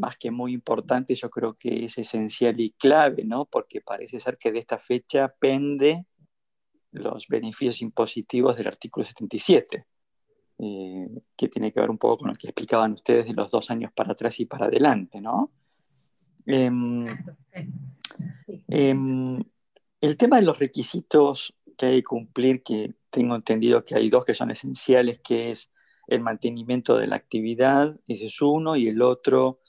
más 0.00 0.16
que 0.16 0.30
muy 0.30 0.52
importante, 0.52 1.14
yo 1.14 1.30
creo 1.30 1.54
que 1.54 1.84
es 1.84 1.98
esencial 1.98 2.58
y 2.58 2.70
clave, 2.72 3.24
¿no? 3.24 3.44
Porque 3.44 3.80
parece 3.82 4.18
ser 4.18 4.38
que 4.38 4.50
de 4.50 4.58
esta 4.58 4.78
fecha 4.78 5.32
pende 5.38 6.06
los 6.92 7.28
beneficios 7.28 7.82
impositivos 7.82 8.56
del 8.56 8.66
artículo 8.66 9.04
77, 9.04 9.86
eh, 10.58 11.08
que 11.36 11.48
tiene 11.48 11.72
que 11.72 11.80
ver 11.80 11.90
un 11.90 11.98
poco 11.98 12.18
con 12.18 12.28
lo 12.28 12.34
que 12.34 12.48
explicaban 12.48 12.92
ustedes 12.92 13.26
de 13.26 13.34
los 13.34 13.50
dos 13.50 13.70
años 13.70 13.92
para 13.94 14.12
atrás 14.12 14.40
y 14.40 14.46
para 14.46 14.66
adelante, 14.66 15.20
¿no? 15.20 15.52
Em, 16.46 17.06
em, 18.68 19.42
el 20.00 20.16
tema 20.16 20.36
de 20.36 20.42
los 20.42 20.58
requisitos 20.58 21.54
que 21.76 21.86
hay 21.86 21.96
que 21.96 22.04
cumplir, 22.04 22.62
que 22.62 22.94
tengo 23.10 23.36
entendido 23.36 23.84
que 23.84 23.94
hay 23.94 24.08
dos 24.08 24.24
que 24.24 24.34
son 24.34 24.50
esenciales, 24.50 25.20
que 25.20 25.50
es 25.50 25.70
el 26.08 26.20
mantenimiento 26.20 26.96
de 26.96 27.06
la 27.06 27.16
actividad, 27.16 27.98
ese 28.08 28.26
es 28.26 28.42
uno, 28.42 28.76
y 28.76 28.88
el 28.88 29.00
otro 29.00 29.59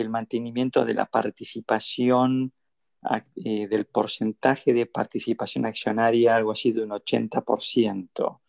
el 0.00 0.10
mantenimiento 0.10 0.84
de 0.84 0.94
la 0.94 1.06
participación, 1.06 2.52
eh, 3.36 3.68
del 3.68 3.86
porcentaje 3.86 4.72
de 4.72 4.86
participación 4.86 5.66
accionaria, 5.66 6.34
algo 6.34 6.52
así 6.52 6.72
de 6.72 6.82
un 6.82 6.90
80%. 6.90 8.40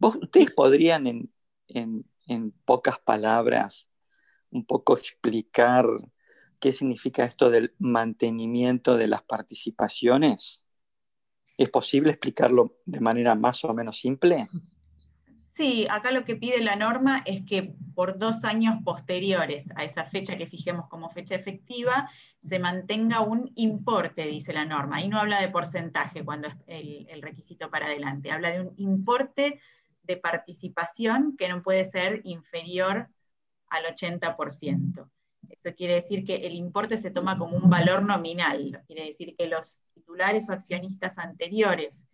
¿Ustedes 0.00 0.50
podrían 0.52 1.06
en, 1.06 1.30
en 1.68 2.52
pocas 2.64 2.98
palabras 2.98 3.88
un 4.50 4.64
poco 4.64 4.96
explicar 4.96 5.86
qué 6.58 6.72
significa 6.72 7.24
esto 7.24 7.50
del 7.50 7.74
mantenimiento 7.78 8.96
de 8.96 9.06
las 9.06 9.22
participaciones? 9.22 10.64
¿Es 11.56 11.68
posible 11.68 12.10
explicarlo 12.10 12.78
de 12.86 13.00
manera 13.00 13.34
más 13.34 13.64
o 13.64 13.74
menos 13.74 14.00
simple? 14.00 14.48
Sí, 15.52 15.86
acá 15.90 16.12
lo 16.12 16.24
que 16.24 16.36
pide 16.36 16.60
la 16.60 16.76
norma 16.76 17.22
es 17.26 17.44
que 17.44 17.74
por 17.94 18.18
dos 18.18 18.44
años 18.44 18.76
posteriores 18.84 19.68
a 19.74 19.84
esa 19.84 20.04
fecha 20.04 20.36
que 20.36 20.46
fijemos 20.46 20.88
como 20.88 21.10
fecha 21.10 21.34
efectiva, 21.34 22.08
se 22.38 22.58
mantenga 22.58 23.20
un 23.20 23.50
importe, 23.56 24.26
dice 24.26 24.52
la 24.52 24.64
norma. 24.64 24.96
Ahí 24.96 25.08
no 25.08 25.18
habla 25.18 25.40
de 25.40 25.48
porcentaje 25.48 26.24
cuando 26.24 26.48
es 26.48 26.54
el, 26.66 27.20
requisito 27.20 27.68
para 27.68 27.86
adelante, 27.86 28.30
habla 28.30 28.52
de 28.52 28.60
un 28.62 28.72
importe 28.76 29.60
de 30.02 30.16
participación 30.16 31.36
que 31.36 31.48
no 31.48 31.62
puede 31.62 31.84
ser 31.84 32.20
inferior 32.24 33.08
al 33.68 33.84
80%. 33.84 35.10
Eso 35.48 35.74
quiere 35.74 35.94
decir 35.94 36.24
que 36.24 36.36
el 36.36 36.54
importe 36.54 36.96
se 36.96 37.10
toma 37.10 37.36
como 37.36 37.56
un 37.56 37.68
valor 37.68 38.02
nominal, 38.02 38.82
quiere 38.86 39.04
decir 39.04 39.34
que 39.36 39.46
los 39.46 39.80
titulares 39.92 40.48
o 40.48 40.52
accionistas 40.52 41.18
anteriores, 41.18 42.06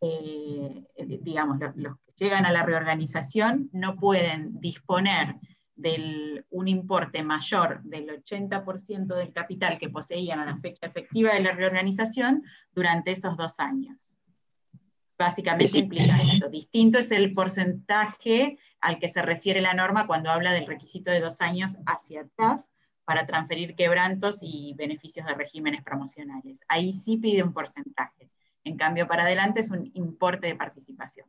eh, 0.00 0.84
digamos, 1.20 1.58
los, 1.76 1.96
que 1.98 2.11
llegan 2.22 2.46
a 2.46 2.52
la 2.52 2.62
reorganización, 2.62 3.68
no 3.72 3.96
pueden 3.96 4.60
disponer 4.60 5.36
de 5.74 6.44
un 6.50 6.68
importe 6.68 7.22
mayor 7.22 7.82
del 7.82 8.22
80% 8.22 9.06
del 9.16 9.32
capital 9.32 9.78
que 9.78 9.90
poseían 9.90 10.38
a 10.38 10.46
la 10.46 10.56
fecha 10.58 10.86
efectiva 10.86 11.34
de 11.34 11.40
la 11.40 11.52
reorganización 11.52 12.44
durante 12.72 13.10
esos 13.10 13.36
dos 13.36 13.58
años. 13.58 14.16
Básicamente 15.18 15.78
implica 15.78 16.16
eso. 16.32 16.48
Distinto 16.48 16.98
es 16.98 17.10
el 17.10 17.32
porcentaje 17.32 18.58
al 18.80 18.98
que 18.98 19.08
se 19.08 19.22
refiere 19.22 19.60
la 19.60 19.74
norma 19.74 20.06
cuando 20.06 20.30
habla 20.30 20.52
del 20.52 20.66
requisito 20.66 21.10
de 21.10 21.20
dos 21.20 21.40
años 21.40 21.76
hacia 21.86 22.22
atrás 22.22 22.70
para 23.04 23.26
transferir 23.26 23.74
quebrantos 23.74 24.40
y 24.42 24.74
beneficios 24.76 25.26
de 25.26 25.34
regímenes 25.34 25.82
promocionales. 25.82 26.60
Ahí 26.68 26.92
sí 26.92 27.16
pide 27.16 27.42
un 27.42 27.52
porcentaje. 27.52 28.30
En 28.64 28.76
cambio, 28.76 29.08
para 29.08 29.24
adelante 29.24 29.60
es 29.60 29.70
un 29.70 29.90
importe 29.94 30.46
de 30.46 30.54
participación. 30.54 31.26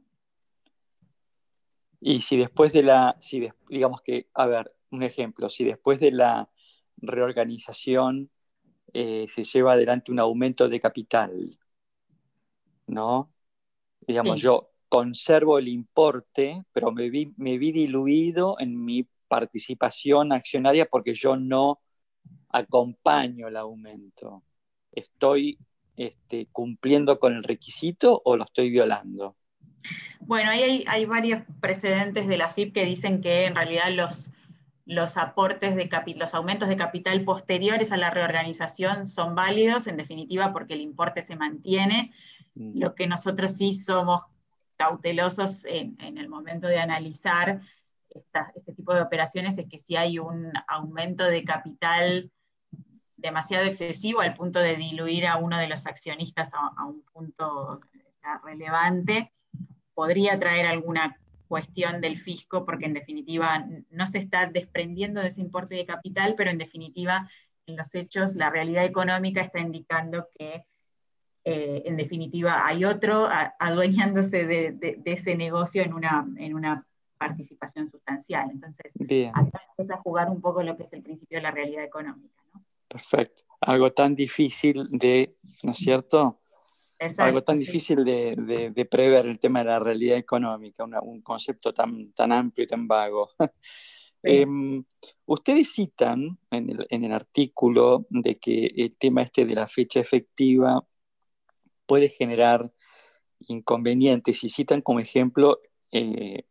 Y 2.05 2.19
si 2.19 2.35
después 2.35 2.73
de 2.73 2.83
la, 2.83 3.15
si 3.21 3.49
digamos 3.69 4.01
que, 4.01 4.27
a 4.33 4.45
ver, 4.45 4.75
un 4.91 5.03
ejemplo, 5.03 5.49
si 5.49 5.63
después 5.63 6.01
de 6.01 6.11
la 6.11 6.49
reorganización 6.97 8.29
eh, 8.91 9.25
se 9.29 9.45
lleva 9.45 9.71
adelante 9.71 10.11
un 10.11 10.19
aumento 10.19 10.67
de 10.67 10.81
capital, 10.81 11.57
¿no? 12.87 13.31
Digamos, 14.01 14.41
yo 14.41 14.71
conservo 14.89 15.57
el 15.57 15.69
importe, 15.69 16.65
pero 16.73 16.91
me 16.91 17.09
vi, 17.09 17.33
me 17.37 17.57
vi 17.57 17.71
diluido 17.71 18.57
en 18.59 18.83
mi 18.83 19.07
participación 19.29 20.33
accionaria 20.33 20.87
porque 20.87 21.13
yo 21.13 21.37
no 21.37 21.79
acompaño 22.49 23.47
el 23.47 23.55
aumento. 23.55 24.43
¿Estoy 24.91 25.57
este, 25.95 26.47
cumpliendo 26.51 27.17
con 27.17 27.33
el 27.33 27.43
requisito 27.43 28.21
o 28.25 28.35
lo 28.35 28.43
estoy 28.43 28.71
violando? 28.71 29.37
Bueno, 30.21 30.51
ahí 30.51 30.83
hay, 30.87 31.05
varios 31.05 31.43
precedentes 31.59 32.27
de 32.27 32.37
la 32.37 32.49
FIP 32.49 32.73
que 32.73 32.85
dicen 32.85 33.21
que 33.21 33.45
en 33.45 33.55
realidad 33.55 33.91
los, 33.91 34.31
los 34.85 35.17
aportes 35.17 35.75
de 35.75 35.89
los 36.15 36.33
aumentos 36.33 36.69
de 36.69 36.75
capital 36.75 37.23
posteriores 37.23 37.91
a 37.91 37.97
la 37.97 38.09
reorganización 38.09 39.05
son 39.05 39.35
válidos, 39.35 39.87
en 39.87 39.97
definitiva, 39.97 40.53
porque 40.53 40.75
el 40.75 40.81
importe 40.81 41.21
se 41.21 41.35
mantiene. 41.35 42.11
Mm. 42.55 42.79
Lo 42.79 42.95
que 42.95 43.07
nosotros 43.07 43.57
sí 43.57 43.73
somos 43.73 44.23
cautelosos 44.77 45.65
en, 45.65 45.97
el 45.99 46.27
momento 46.27 46.67
de 46.67 46.79
analizar 46.79 47.61
este 48.09 48.73
tipo 48.73 48.93
de 48.93 49.01
operaciones 49.01 49.57
es 49.57 49.67
que 49.67 49.79
si 49.79 49.95
hay 49.95 50.19
un 50.19 50.51
aumento 50.67 51.23
de 51.23 51.43
capital 51.43 52.31
demasiado 53.17 53.65
excesivo 53.65 54.21
al 54.21 54.33
punto 54.33 54.59
de 54.59 54.75
diluir 54.75 55.25
a 55.25 55.37
uno 55.37 55.57
de 55.57 55.67
los 55.67 55.87
accionistas 55.87 56.51
a, 56.53 56.85
un 56.85 57.01
punto 57.13 57.79
relevante, 58.43 59.31
podría 59.93 60.39
traer 60.39 60.65
alguna 60.65 61.17
cuestión 61.47 62.01
del 62.01 62.17
fisco, 62.17 62.65
porque 62.65 62.85
en 62.85 62.93
definitiva 62.93 63.67
no 63.91 64.07
se 64.07 64.17
está 64.17 64.47
desprendiendo 64.47 65.21
de 65.21 65.27
ese 65.27 65.41
importe 65.41 65.75
de 65.75 65.85
capital, 65.85 66.33
pero 66.35 66.49
en 66.49 66.57
definitiva 66.57 67.29
en 67.67 67.77
los 67.77 67.93
hechos 67.95 68.35
la 68.35 68.49
realidad 68.49 68.85
económica 68.85 69.41
está 69.41 69.59
indicando 69.59 70.27
que 70.37 70.65
eh, 71.45 71.83
en 71.85 71.97
definitiva 71.97 72.65
hay 72.65 72.85
otro 72.85 73.27
adueñándose 73.59 74.45
de, 74.45 75.01
ese 75.05 75.35
negocio 75.35 75.83
en 75.83 75.93
una, 75.93 76.25
en 76.37 76.55
una 76.55 76.87
participación 77.17 77.87
sustancial. 77.87 78.49
Entonces, 78.51 78.91
acá 79.33 79.61
empieza 79.69 79.95
a 79.95 79.97
jugar 79.97 80.29
un 80.29 80.41
poco 80.41 80.63
lo 80.63 80.75
que 80.75 80.83
es 80.83 80.93
el 80.93 81.03
principio 81.03 81.37
de 81.37 81.43
la 81.43 81.51
realidad 81.51 81.83
económica. 81.83 82.41
Perfecto. 82.87 83.43
Algo 83.59 83.91
tan 83.91 84.15
difícil 84.15 84.85
de, 84.89 85.35
¿no 85.63 85.71
es 85.71 85.77
cierto? 85.77 86.39
Algo 87.17 87.43
tan 87.43 87.57
difícil 87.57 88.03
de, 88.03 88.87
prever 88.89 89.25
el 89.25 89.39
tema 89.39 89.59
de 89.59 89.65
la 89.65 89.79
realidad 89.79 90.17
económica, 90.17 90.85
un 91.01 91.21
concepto 91.21 91.73
tan, 91.73 92.11
tan 92.13 92.31
amplio 92.31 92.63
y 92.63 92.67
tan 92.67 92.87
vago. 92.87 93.29
Em, 94.25 94.81
ustedes 95.25 95.73
citan 95.73 96.39
en 96.49 96.69
el, 96.69 96.87
en 96.89 97.03
el, 97.03 97.11
artículo 97.11 98.05
de 98.09 98.35
que 98.35 98.67
el 98.67 98.95
tema 98.95 99.21
este 99.21 99.45
de 99.45 99.53
la 99.53 99.67
fecha 99.67 99.99
efectiva 99.99 100.81
puede 101.85 102.07
generar 102.07 102.71
inconvenientes 103.47 104.41
y 104.45 104.49
citan 104.49 104.81
como 104.81 105.01
ejemplo 105.01 105.59
eh, 105.91 106.43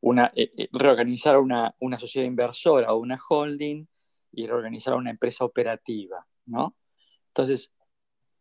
una, 0.00 0.32
eh, 0.34 0.52
eh, 0.56 0.68
reorganizar 0.72 1.38
una, 1.38 1.74
una, 1.80 1.98
sociedad 1.98 2.26
inversora 2.26 2.92
o 2.92 2.98
una 2.98 3.18
holding 3.28 3.86
y 4.32 4.46
reorganizar 4.46 4.94
una 4.94 5.10
empresa 5.10 5.44
operativa, 5.44 6.26
¿no? 6.46 6.76
Entonces, 7.28 7.74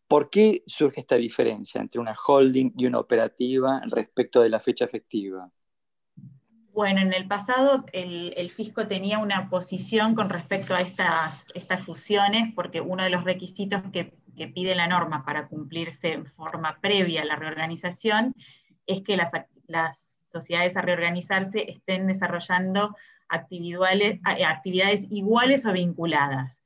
¿por 0.08 0.30
qué 0.30 0.64
surge 0.66 1.02
esta 1.02 1.16
diferencia 1.16 1.82
entre 1.82 2.00
una 2.00 2.16
holding 2.16 2.72
y 2.78 2.86
una 2.86 3.00
operativa 3.00 3.82
respecto 3.92 4.42
de 4.42 4.50
la 4.50 4.60
fecha 4.60 4.86
efectiva? 4.86 5.52
Bueno, 6.78 7.02
en 7.02 7.12
el 7.12 7.28
pasado 7.28 7.86
el, 7.92 8.52
fisco 8.52 8.86
tenía 8.86 9.18
una 9.18 9.50
posición 9.50 10.14
con 10.14 10.30
respecto 10.30 10.76
a 10.76 10.82
estas, 10.82 11.48
fusiones, 11.84 12.54
porque 12.54 12.82
uno 12.82 13.04
de 13.04 13.10
los 13.10 13.24
requisitos 13.24 13.82
que, 13.92 14.14
pide 14.54 14.76
la 14.76 14.86
norma 14.86 15.26
para 15.26 15.48
cumplirse 15.48 16.14
en 16.14 16.28
forma 16.28 16.78
previa 16.80 17.24
a 17.24 17.26
la 17.26 17.36
reorganización 17.36 18.36
es 18.86 19.02
que 19.02 19.18
las, 19.18 20.24
sociedades 20.28 20.78
a 20.78 20.82
reorganizarse 20.82 21.66
estén 21.68 22.06
desarrollando 22.06 22.96
actividades 23.28 25.08
iguales 25.10 25.66
o 25.66 25.74
vinculadas. 25.74 26.62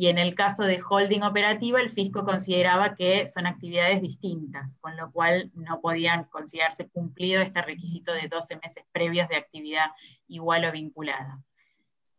Y 0.00 0.06
en 0.06 0.16
el 0.16 0.34
caso 0.34 0.62
de 0.62 0.80
holding 0.82 1.20
operativa, 1.24 1.78
el 1.78 1.90
fisco 1.90 2.24
consideraba 2.24 2.94
que 2.94 3.26
son 3.26 3.46
actividades 3.46 4.00
distintas, 4.00 4.78
con 4.78 4.96
lo 4.96 5.12
cual 5.12 5.50
no 5.52 5.82
podían 5.82 6.24
considerarse 6.24 6.88
cumplido 6.88 7.42
este 7.42 7.60
requisito 7.60 8.14
de 8.14 8.26
12 8.26 8.56
meses 8.62 8.82
previos 8.92 9.28
de 9.28 9.36
actividad 9.36 9.90
igual 10.26 10.64
o 10.64 10.72
vinculada. 10.72 11.38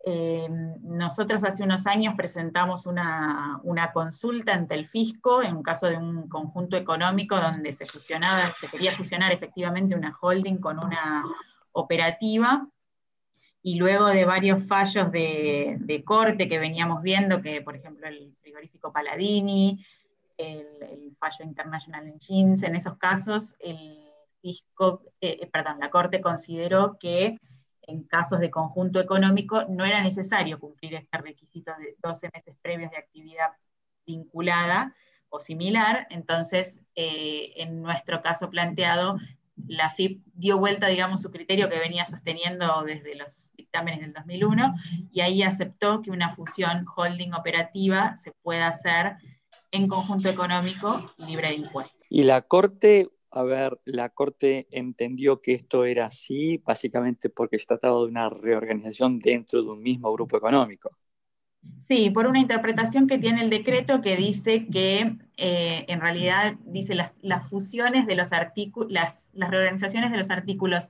Eh, 0.05 0.47
nosotros 0.83 1.43
hace 1.43 1.63
unos 1.63 1.87
años 1.87 2.13
presentamos 2.15 2.85
una, 2.85 3.59
una, 3.63 3.91
consulta 3.91 4.53
ante 4.53 4.75
el 4.75 4.85
fisco 4.85 5.41
en 5.41 5.55
un 5.55 5.63
caso 5.63 5.87
de 5.87 5.97
un 5.97 6.29
conjunto 6.29 6.77
económico 6.77 7.35
donde 7.41 7.73
se 7.73 7.87
fusionaba, 7.87 8.53
se 8.59 8.67
quería 8.67 8.91
fusionar 8.91 9.31
efectivamente 9.31 9.95
una 9.95 10.15
holding 10.21 10.57
con 10.57 10.77
una 10.77 11.23
operativa 11.71 12.61
y 13.63 13.75
luego 13.75 14.07
de 14.07 14.25
varios 14.25 14.63
fallos 14.63 15.11
de, 15.11 16.03
corte 16.05 16.49
que 16.49 16.59
veníamos 16.59 17.01
viendo, 17.03 17.41
que 17.41 17.61
por 17.61 17.75
ejemplo 17.75 18.07
el 18.07 18.33
frigorífico 18.41 18.91
Paladini, 18.91 19.85
el, 20.37 21.15
fallo 21.19 21.45
International 21.45 22.07
Engines, 22.07 22.63
en 22.63 22.75
esos 22.75 22.97
casos 22.97 23.55
el 23.59 23.99
fisco, 24.41 25.03
eh, 25.21 25.37
eh, 25.41 25.47
perdón, 25.47 25.79
la 25.79 25.91
Corte 25.91 26.19
consideró 26.19 26.97
que 26.97 27.37
en 27.83 28.03
casos 28.03 28.39
de 28.39 28.49
conjunto 28.49 28.99
económico 28.99 29.65
no 29.69 29.85
era 29.85 30.01
necesario 30.01 30.59
cumplir 30.59 30.95
este 30.95 31.17
requisito 31.19 31.71
de 31.77 31.95
12 32.01 32.29
meses 32.33 32.55
previos 32.61 32.89
de 32.89 32.97
actividad 32.97 33.51
vinculada 34.05 34.95
o 35.29 35.39
similar, 35.39 36.07
entonces 36.09 36.81
eh, 36.95 37.53
en 37.57 37.81
nuestro 37.81 38.21
caso 38.21 38.49
planteado 38.49 39.17
la 39.67 39.89
FIP 39.89 40.21
dio 40.33 40.57
vuelta, 40.57 40.87
digamos, 40.87 41.21
su 41.21 41.31
criterio 41.31 41.69
que 41.69 41.79
venía 41.79 42.05
sosteniendo 42.05 42.83
desde 42.83 43.15
los 43.15 43.51
dictámenes 43.55 44.01
del 44.01 44.13
2001 44.13 44.71
y 45.11 45.21
ahí 45.21 45.43
aceptó 45.43 46.01
que 46.01 46.11
una 46.11 46.29
fusión 46.29 46.85
holding 46.95 47.33
operativa 47.33 48.15
se 48.17 48.31
pueda 48.41 48.67
hacer 48.67 49.17
en 49.71 49.87
conjunto 49.87 50.29
económico 50.29 51.11
libre 51.17 51.49
de 51.49 51.55
impuestos. 51.55 52.05
Y 52.09 52.23
la 52.23 52.41
Corte, 52.41 53.09
a 53.31 53.43
ver, 53.43 53.79
la 53.85 54.09
Corte 54.09 54.67
entendió 54.71 55.41
que 55.41 55.53
esto 55.53 55.85
era 55.85 56.07
así 56.07 56.57
básicamente 56.57 57.29
porque 57.29 57.57
se 57.57 57.65
trataba 57.65 57.99
de 57.99 58.05
una 58.05 58.29
reorganización 58.29 59.19
dentro 59.19 59.61
de 59.61 59.69
un 59.69 59.81
mismo 59.81 60.11
grupo 60.11 60.37
económico. 60.37 60.91
Sí, 61.87 62.09
por 62.09 62.25
una 62.25 62.39
interpretación 62.39 63.07
que 63.07 63.17
tiene 63.17 63.41
el 63.41 63.49
decreto 63.49 64.01
que 64.01 64.15
dice 64.15 64.67
que 64.67 65.17
eh, 65.37 65.85
en 65.87 66.01
realidad 66.01 66.55
dice 66.65 66.95
las, 66.95 67.15
las 67.21 67.49
fusiones 67.49 68.07
de 68.07 68.15
los 68.15 68.31
artículos, 68.31 68.91
las, 68.91 69.29
reorganizaciones 69.33 70.11
de 70.11 70.17
los 70.17 70.31
artículos 70.31 70.89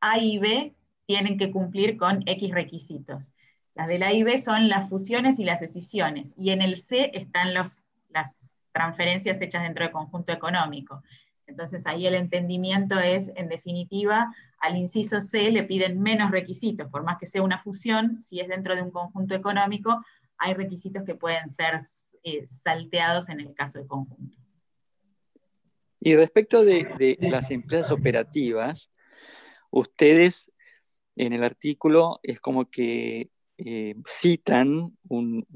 A 0.00 0.18
y 0.18 0.38
B 0.38 0.74
tienen 1.06 1.38
que 1.38 1.50
cumplir 1.50 1.96
con 1.96 2.22
X 2.26 2.50
requisitos. 2.50 3.34
Las 3.74 3.88
del 3.88 4.02
A 4.02 4.12
y 4.12 4.22
B 4.22 4.38
son 4.38 4.68
las 4.68 4.88
fusiones 4.88 5.38
y 5.38 5.44
las 5.44 5.62
escisiones, 5.62 6.34
y 6.36 6.50
en 6.50 6.62
el 6.62 6.76
C 6.76 7.10
están 7.14 7.54
los, 7.54 7.84
las 8.08 8.62
transferencias 8.72 9.40
hechas 9.40 9.62
dentro 9.62 9.84
del 9.84 9.92
conjunto 9.92 10.32
económico. 10.32 11.02
Entonces 11.48 11.86
ahí 11.86 12.06
el 12.06 12.14
entendimiento 12.14 13.00
es, 13.00 13.32
en 13.34 13.48
definitiva, 13.48 14.32
al 14.60 14.76
inciso 14.76 15.20
C 15.20 15.50
le 15.50 15.64
piden 15.64 16.00
menos 16.00 16.30
requisitos, 16.30 16.88
por 16.90 17.02
más 17.02 17.16
que 17.18 17.26
sea 17.26 17.42
una 17.42 17.58
fusión, 17.58 18.20
si 18.20 18.38
es 18.38 18.48
dentro 18.48 18.76
de 18.76 18.82
un 18.82 18.90
conjunto 18.90 19.34
económico, 19.34 20.04
hay 20.36 20.54
requisitos 20.54 21.04
que 21.04 21.14
pueden 21.14 21.48
ser 21.48 21.80
eh, 22.22 22.46
salteados 22.46 23.30
en 23.30 23.40
el 23.40 23.54
caso 23.54 23.78
del 23.78 23.88
conjunto. 23.88 24.36
Y 26.00 26.14
respecto 26.14 26.64
de, 26.64 27.16
las 27.20 27.50
empresas 27.50 27.90
operativas, 27.90 28.92
ustedes 29.70 30.52
en 31.16 31.32
el 31.32 31.42
artículo 31.42 32.20
es 32.22 32.40
como 32.40 32.70
que 32.70 33.30
eh, 33.56 33.96
citan 34.06 34.96
un, 35.08 35.46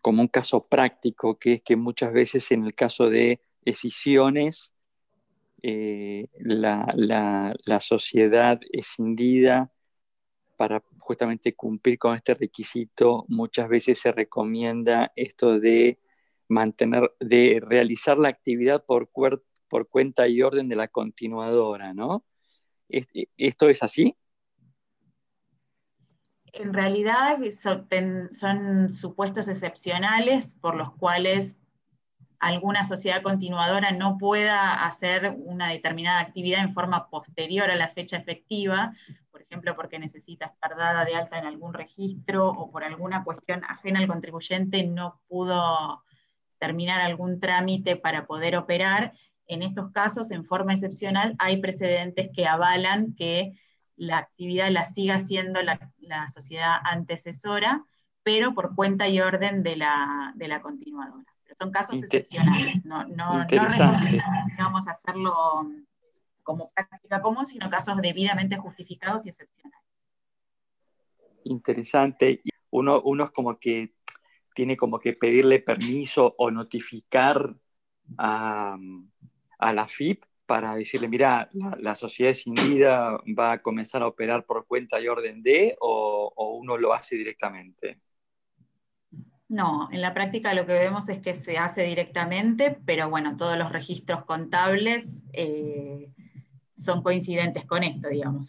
como 0.00 0.22
un 0.22 0.28
caso 0.28 0.66
práctico, 0.66 1.38
que 1.38 1.52
es 1.54 1.62
que 1.62 1.76
muchas 1.76 2.12
veces 2.12 2.50
en 2.50 2.64
el 2.64 2.74
caso 2.74 3.08
de 3.08 3.40
decisiones, 3.64 4.72
eh, 5.62 6.28
la, 6.38 6.86
la, 6.96 7.80
sociedad 7.80 8.60
escindida 8.72 9.72
para 10.56 10.82
justamente 10.98 11.54
cumplir 11.54 11.98
con 11.98 12.16
este 12.16 12.34
requisito, 12.34 13.24
muchas 13.28 13.68
veces 13.68 14.00
se 14.00 14.10
recomienda 14.12 15.12
esto 15.14 15.60
de 15.60 16.00
mantener, 16.48 17.12
de 17.20 17.62
realizar 17.64 18.18
la 18.18 18.28
actividad 18.28 18.84
por, 18.84 19.10
por 19.10 19.88
cuenta 19.88 20.26
y 20.28 20.42
orden 20.42 20.68
de 20.68 20.76
la 20.76 20.88
continuadora, 20.88 21.94
¿no? 21.94 22.24
¿Esto 22.88 23.68
es 23.68 23.82
así? 23.82 24.16
En 26.52 26.74
realidad 26.74 27.38
son 28.32 28.90
supuestos 28.90 29.48
excepcionales 29.48 30.54
por 30.56 30.76
los 30.76 30.92
cuales 30.96 31.58
alguna 32.42 32.82
sociedad 32.82 33.22
continuadora 33.22 33.92
no 33.92 34.18
pueda 34.18 34.84
hacer 34.84 35.36
una 35.38 35.68
determinada 35.68 36.18
actividad 36.18 36.64
en 36.64 36.72
forma 36.72 37.08
posterior 37.08 37.70
a 37.70 37.76
la 37.76 37.86
fecha 37.86 38.16
efectiva, 38.16 38.92
por 39.30 39.42
ejemplo, 39.42 39.76
porque 39.76 40.00
necesita 40.00 40.46
estar 40.46 40.76
dada 40.76 41.04
de 41.04 41.14
alta 41.14 41.38
en 41.38 41.46
algún 41.46 41.72
registro 41.72 42.48
o 42.48 42.72
por 42.72 42.82
alguna 42.82 43.22
cuestión 43.22 43.62
ajena 43.64 44.00
al 44.00 44.08
contribuyente 44.08 44.82
no 44.82 45.20
pudo 45.28 46.02
terminar 46.58 47.00
algún 47.00 47.38
trámite 47.38 47.94
para 47.94 48.26
poder 48.26 48.56
operar. 48.56 49.12
En 49.46 49.62
esos 49.62 49.92
casos, 49.92 50.32
en 50.32 50.44
forma 50.44 50.72
excepcional, 50.72 51.36
hay 51.38 51.58
precedentes 51.58 52.28
que 52.34 52.48
avalan 52.48 53.14
que 53.14 53.52
la 53.94 54.18
actividad 54.18 54.68
la 54.70 54.84
siga 54.84 55.20
siendo 55.20 55.62
la, 55.62 55.78
sociedad 56.34 56.74
antecesora, 56.82 57.84
pero 58.24 58.52
por 58.52 58.74
cuenta 58.74 59.06
y 59.06 59.20
orden 59.20 59.62
de 59.62 59.76
la, 59.76 60.32
de 60.34 60.48
la 60.48 60.60
continuadora 60.60 61.31
son 61.58 61.70
casos 61.70 62.02
excepcionales, 62.02 62.84
no, 62.84 63.04
no, 63.08 63.44
no 63.44 64.78
hacerlo 64.88 65.66
como 66.42 66.70
práctica 66.72 67.20
común, 67.20 67.46
sino 67.46 67.70
casos 67.70 68.00
debidamente 68.00 68.56
justificados 68.56 69.26
y 69.26 69.30
excepcionales. 69.30 69.86
Interesante. 71.44 72.42
Uno, 72.70 73.00
uno 73.02 73.24
es 73.24 73.30
como 73.30 73.58
que 73.58 73.94
tiene 74.54 74.76
como 74.76 74.98
que 74.98 75.14
pedirle 75.14 75.60
permiso 75.60 76.34
o 76.38 76.50
notificar 76.50 77.54
a, 78.18 78.76
la 79.60 79.88
FIP 79.88 80.24
para 80.46 80.74
decirle, 80.74 81.08
mira, 81.08 81.48
la, 81.78 81.94
sociedad 81.94 82.34
sin 82.34 82.54
vida 82.54 83.18
va 83.38 83.52
a 83.52 83.62
comenzar 83.62 84.02
a 84.02 84.08
operar 84.08 84.44
por 84.44 84.66
cuenta 84.66 85.00
y 85.00 85.08
orden 85.08 85.42
de, 85.42 85.76
o 85.80 86.58
uno 86.60 86.76
lo 86.76 86.92
hace 86.92 87.16
directamente. 87.16 88.00
No, 89.52 89.90
en 89.92 90.00
la 90.00 90.14
práctica 90.14 90.54
lo 90.54 90.64
que 90.64 90.72
vemos 90.72 91.10
es 91.10 91.20
que 91.20 91.34
se 91.34 91.58
hace 91.58 91.82
directamente, 91.82 92.78
pero 92.86 93.10
bueno, 93.10 93.36
todos 93.36 93.58
los 93.58 93.70
registros 93.70 94.24
contables 94.24 95.26
eh, 95.34 96.10
son 96.74 97.02
coincidentes 97.02 97.66
con 97.66 97.84
esto, 97.84 98.08
digamos. 98.08 98.46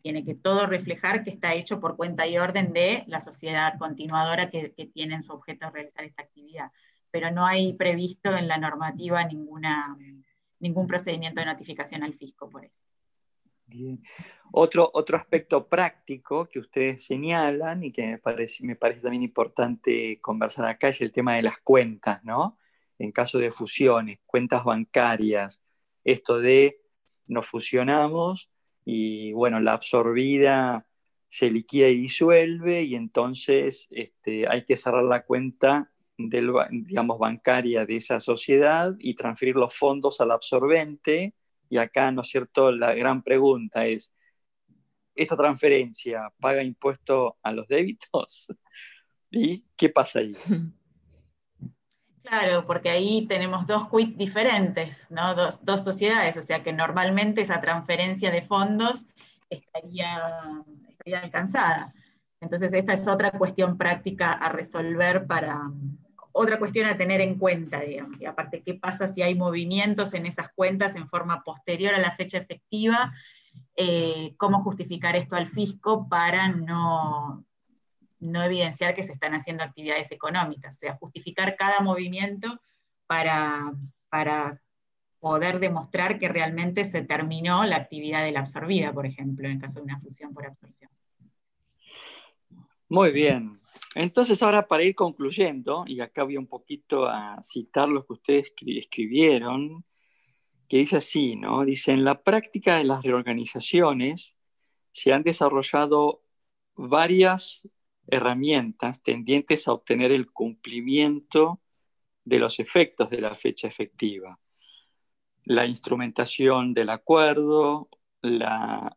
tiene 0.00 0.24
que 0.24 0.36
todo 0.36 0.66
reflejar 0.66 1.24
que 1.24 1.30
está 1.30 1.54
hecho 1.54 1.80
por 1.80 1.96
cuenta 1.96 2.28
y 2.28 2.38
orden 2.38 2.72
de 2.72 3.02
la 3.08 3.18
sociedad 3.18 3.76
continuadora 3.80 4.48
que, 4.48 4.72
tiene 4.94 5.16
en 5.16 5.24
su 5.24 5.32
objeto 5.32 5.68
realizar 5.70 6.04
esta 6.04 6.22
actividad. 6.22 6.70
Pero 7.10 7.32
no 7.32 7.44
hay 7.44 7.72
previsto 7.72 8.36
en 8.36 8.46
la 8.46 8.56
normativa 8.56 9.24
ningún 9.24 10.86
procedimiento 10.86 11.40
de 11.40 11.46
notificación 11.46 12.04
al 12.04 12.14
fisco 12.14 12.48
por 12.48 12.64
eso. 12.64 12.78
Otro, 14.52 14.90
otro 14.92 15.16
aspecto 15.16 15.66
práctico 15.66 16.46
que 16.46 16.60
ustedes 16.60 17.04
señalan 17.04 17.82
y 17.82 17.92
que 17.92 18.06
me 18.06 18.18
parece, 18.18 18.64
me 18.64 18.76
parece 18.76 19.00
también 19.00 19.22
importante 19.22 20.20
conversar 20.20 20.66
acá 20.66 20.88
es 20.88 21.00
el 21.00 21.12
tema 21.12 21.36
de 21.36 21.42
las 21.42 21.58
cuentas, 21.58 22.22
¿no? 22.24 22.58
En 22.98 23.10
caso 23.10 23.38
de 23.38 23.50
fusiones, 23.50 24.20
cuentas 24.26 24.64
bancarias, 24.64 25.62
esto 26.04 26.38
de 26.38 26.80
nos 27.26 27.46
fusionamos 27.46 28.50
y 28.84 29.32
bueno, 29.32 29.60
la 29.60 29.72
absorbida 29.72 30.86
se 31.28 31.50
liquida 31.50 31.88
y 31.88 31.96
disuelve 31.96 32.82
y 32.82 32.94
entonces 32.94 33.88
este, 33.90 34.46
hay 34.48 34.64
que 34.64 34.76
cerrar 34.76 35.04
la 35.04 35.24
cuenta 35.24 35.90
del, 36.16 36.52
digamos, 36.70 37.18
bancaria 37.18 37.84
de 37.86 37.96
esa 37.96 38.20
sociedad 38.20 38.94
y 39.00 39.14
transferir 39.14 39.56
los 39.56 39.74
fondos 39.74 40.20
al 40.20 40.30
absorbente 40.30 41.34
y 41.74 41.78
acá, 41.78 42.12
¿no 42.12 42.22
es 42.22 42.28
cierto?, 42.28 42.70
la 42.70 42.94
gran 42.94 43.20
pregunta 43.20 43.84
es, 43.84 44.14
¿esta 45.12 45.36
transferencia 45.36 46.32
paga 46.38 46.62
impuesto 46.62 47.36
a 47.42 47.50
los 47.50 47.66
débitos? 47.66 48.46
¿Y 49.32 49.64
qué 49.76 49.88
pasa 49.88 50.20
ahí? 50.20 50.36
Claro, 52.22 52.64
porque 52.66 52.88
ahí 52.88 53.26
tenemos 53.26 53.66
dos 53.66 53.90
quits 53.90 54.16
diferentes, 54.16 55.10
¿no? 55.10 55.34
dos, 55.34 55.84
sociedades, 55.84 56.38
o 56.38 56.40
sea 56.40 56.62
que 56.62 56.72
normalmente 56.72 57.42
esa 57.42 57.60
transferencia 57.60 58.30
de 58.30 58.40
fondos 58.40 59.06
estaría, 59.50 60.22
estaría 60.88 61.20
alcanzada. 61.20 61.92
Entonces, 62.40 62.72
esta 62.72 62.94
es 62.94 63.06
otra 63.08 63.30
cuestión 63.30 63.76
práctica 63.76 64.32
a 64.32 64.48
resolver 64.48 65.26
para, 65.26 65.70
otra 66.36 66.58
cuestión 66.58 66.88
a 66.88 66.96
tener 66.96 67.20
en 67.20 67.38
cuenta, 67.38 67.80
digamos. 67.80 68.20
Y 68.20 68.26
aparte, 68.26 68.60
¿qué 68.62 68.74
pasa 68.74 69.06
si 69.06 69.22
hay 69.22 69.36
movimientos 69.36 70.14
en 70.14 70.26
esas 70.26 70.52
cuentas 70.52 70.96
en 70.96 71.08
forma 71.08 71.44
posterior 71.44 71.94
a 71.94 72.00
la 72.00 72.10
fecha 72.10 72.38
efectiva? 72.38 73.12
Eh, 73.76 74.34
¿Cómo 74.36 74.60
justificar 74.60 75.14
esto 75.14 75.36
al 75.36 75.46
fisco 75.46 76.08
para 76.08 76.48
no, 76.48 77.44
no 78.18 78.42
evidenciar 78.42 78.94
que 78.94 79.04
se 79.04 79.12
están 79.12 79.34
haciendo 79.34 79.62
actividades 79.62 80.10
económicas? 80.10 80.74
O 80.74 80.78
sea, 80.80 80.96
justificar 80.96 81.54
cada 81.54 81.78
movimiento 81.78 82.60
para, 83.06 83.72
para 84.08 84.60
poder 85.20 85.60
demostrar 85.60 86.18
que 86.18 86.28
realmente 86.28 86.84
se 86.84 87.02
terminó 87.02 87.64
la 87.64 87.76
actividad 87.76 88.24
de 88.24 88.32
la 88.32 88.40
absorbida, 88.40 88.92
por 88.92 89.06
ejemplo, 89.06 89.46
en 89.46 89.52
el 89.52 89.60
caso 89.60 89.78
de 89.78 89.84
una 89.84 90.00
fusión 90.00 90.34
por 90.34 90.46
absorción. 90.46 90.90
Muy 92.88 93.12
bien. 93.12 93.60
Entonces 93.94 94.42
ahora 94.42 94.66
para 94.66 94.82
ir 94.82 94.94
concluyendo, 94.94 95.84
y 95.86 96.00
acá 96.00 96.24
voy 96.24 96.36
un 96.36 96.48
poquito 96.48 97.06
a 97.06 97.40
citar 97.42 97.88
lo 97.88 98.04
que 98.06 98.14
ustedes 98.14 98.52
escribieron, 98.58 99.84
que 100.68 100.78
dice 100.78 100.96
así, 100.96 101.36
¿no? 101.36 101.64
Dice, 101.64 101.92
en 101.92 102.04
la 102.04 102.22
práctica 102.22 102.76
de 102.76 102.84
las 102.84 103.02
reorganizaciones 103.02 104.36
se 104.92 105.12
han 105.12 105.22
desarrollado 105.22 106.22
varias 106.74 107.68
herramientas 108.08 109.02
tendientes 109.02 109.68
a 109.68 109.72
obtener 109.72 110.12
el 110.12 110.30
cumplimiento 110.32 111.60
de 112.24 112.38
los 112.38 112.58
efectos 112.58 113.10
de 113.10 113.20
la 113.20 113.34
fecha 113.34 113.68
efectiva. 113.68 114.38
La 115.44 115.66
instrumentación 115.66 116.74
del 116.74 116.90
acuerdo, 116.90 117.88
la 118.22 118.96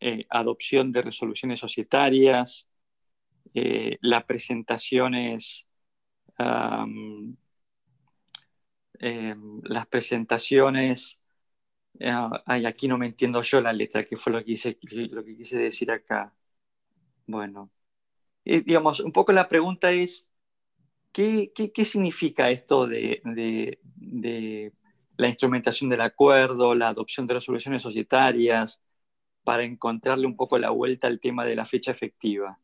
eh, 0.00 0.26
adopción 0.28 0.92
de 0.92 1.02
resoluciones 1.02 1.58
societarias, 1.60 2.68
eh, 3.54 3.98
presentaciones, 4.26 5.66
em, 8.98 9.60
las 9.64 9.86
presentaciones, 9.88 11.20
eh, 12.00 12.12
ay, 12.46 12.66
aquí 12.66 12.88
no 12.88 12.98
me 12.98 13.06
entiendo 13.06 13.42
yo 13.42 13.60
la 13.60 13.72
letra, 13.72 14.04
que 14.04 14.16
fue 14.16 14.32
lo 14.32 14.38
que 14.40 14.46
quise, 14.46 14.78
lo 14.82 15.24
que 15.24 15.36
quise 15.36 15.58
decir 15.58 15.90
acá. 15.90 16.34
Bueno, 17.26 17.70
digamos, 18.44 19.00
un 19.00 19.12
poco 19.12 19.32
la 19.32 19.48
pregunta 19.48 19.92
es, 19.92 20.32
¿qué, 21.12 21.52
qué, 21.54 21.84
significa 21.84 22.50
esto 22.50 22.86
de, 22.86 23.20
de, 23.24 24.72
la 25.16 25.28
instrumentación 25.28 25.90
del 25.90 26.02
acuerdo, 26.02 26.74
la 26.74 26.88
adopción 26.88 27.26
de 27.26 27.34
resoluciones 27.34 27.82
societarias, 27.82 28.82
para 29.44 29.64
encontrarle 29.64 30.26
un 30.26 30.36
poco 30.36 30.58
la 30.58 30.70
vuelta 30.70 31.06
al 31.08 31.20
tema 31.20 31.44
de 31.46 31.56
la 31.56 31.64
fecha 31.64 31.90
efectiva? 31.92 32.58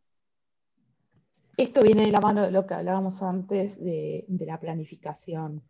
Esto 1.56 1.82
viene 1.82 2.06
de 2.06 2.12
la 2.12 2.20
mano 2.20 2.42
de 2.42 2.50
lo 2.50 2.66
que 2.66 2.74
hablábamos 2.74 3.22
antes 3.22 3.82
de, 3.82 4.24
la 4.28 4.58
planificación. 4.58 5.62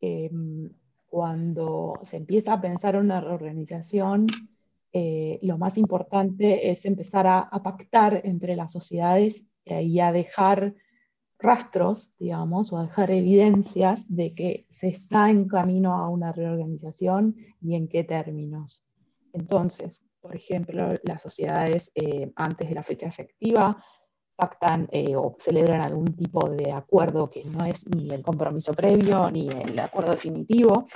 Em, 0.00 0.70
cuando 1.06 1.94
se 2.04 2.18
empieza 2.18 2.54
a 2.54 2.60
pensar 2.60 2.96
una 2.96 3.20
reorganización, 3.20 4.26
eh, 4.92 5.38
lo 5.42 5.58
más 5.58 5.78
importante 5.78 6.70
es 6.70 6.84
empezar 6.84 7.26
a, 7.26 7.48
pactar 7.62 8.20
entre 8.24 8.56
las 8.56 8.72
sociedades 8.72 9.44
y 9.64 10.00
a 10.00 10.10
dejar 10.10 10.74
rastros, 11.42 12.14
digamos, 12.18 12.72
o 12.72 12.78
a 12.78 12.84
dejar 12.84 13.10
evidencias 13.10 14.14
de 14.14 14.34
que 14.34 14.66
se 14.70 14.88
está 14.88 15.28
en 15.28 15.48
camino 15.48 15.94
a 15.94 16.08
una 16.08 16.32
reorganización 16.32 17.36
y 17.60 17.74
en 17.74 17.88
qué 17.88 18.04
términos. 18.04 18.84
Entonces, 19.32 20.02
por 20.20 20.36
ejemplo, 20.36 20.98
las 21.02 21.20
sociedades 21.20 21.90
eh, 21.94 22.32
antes 22.36 22.68
de 22.68 22.74
la 22.74 22.84
fecha 22.84 23.06
efectiva 23.06 23.82
pactan 24.42 24.88
eh, 24.90 25.14
o 25.14 25.36
celebran 25.38 25.82
algún 25.82 26.16
tipo 26.16 26.50
de 26.50 26.72
acuerdo 26.72 27.30
que 27.30 27.44
no 27.44 27.64
es 27.64 27.86
ni 27.94 28.10
el 28.10 28.22
compromiso 28.22 28.74
previo 28.74 29.30
ni 29.30 29.48
el 29.48 29.78
acuerdo 29.78 30.10
definitivo, 30.12 30.88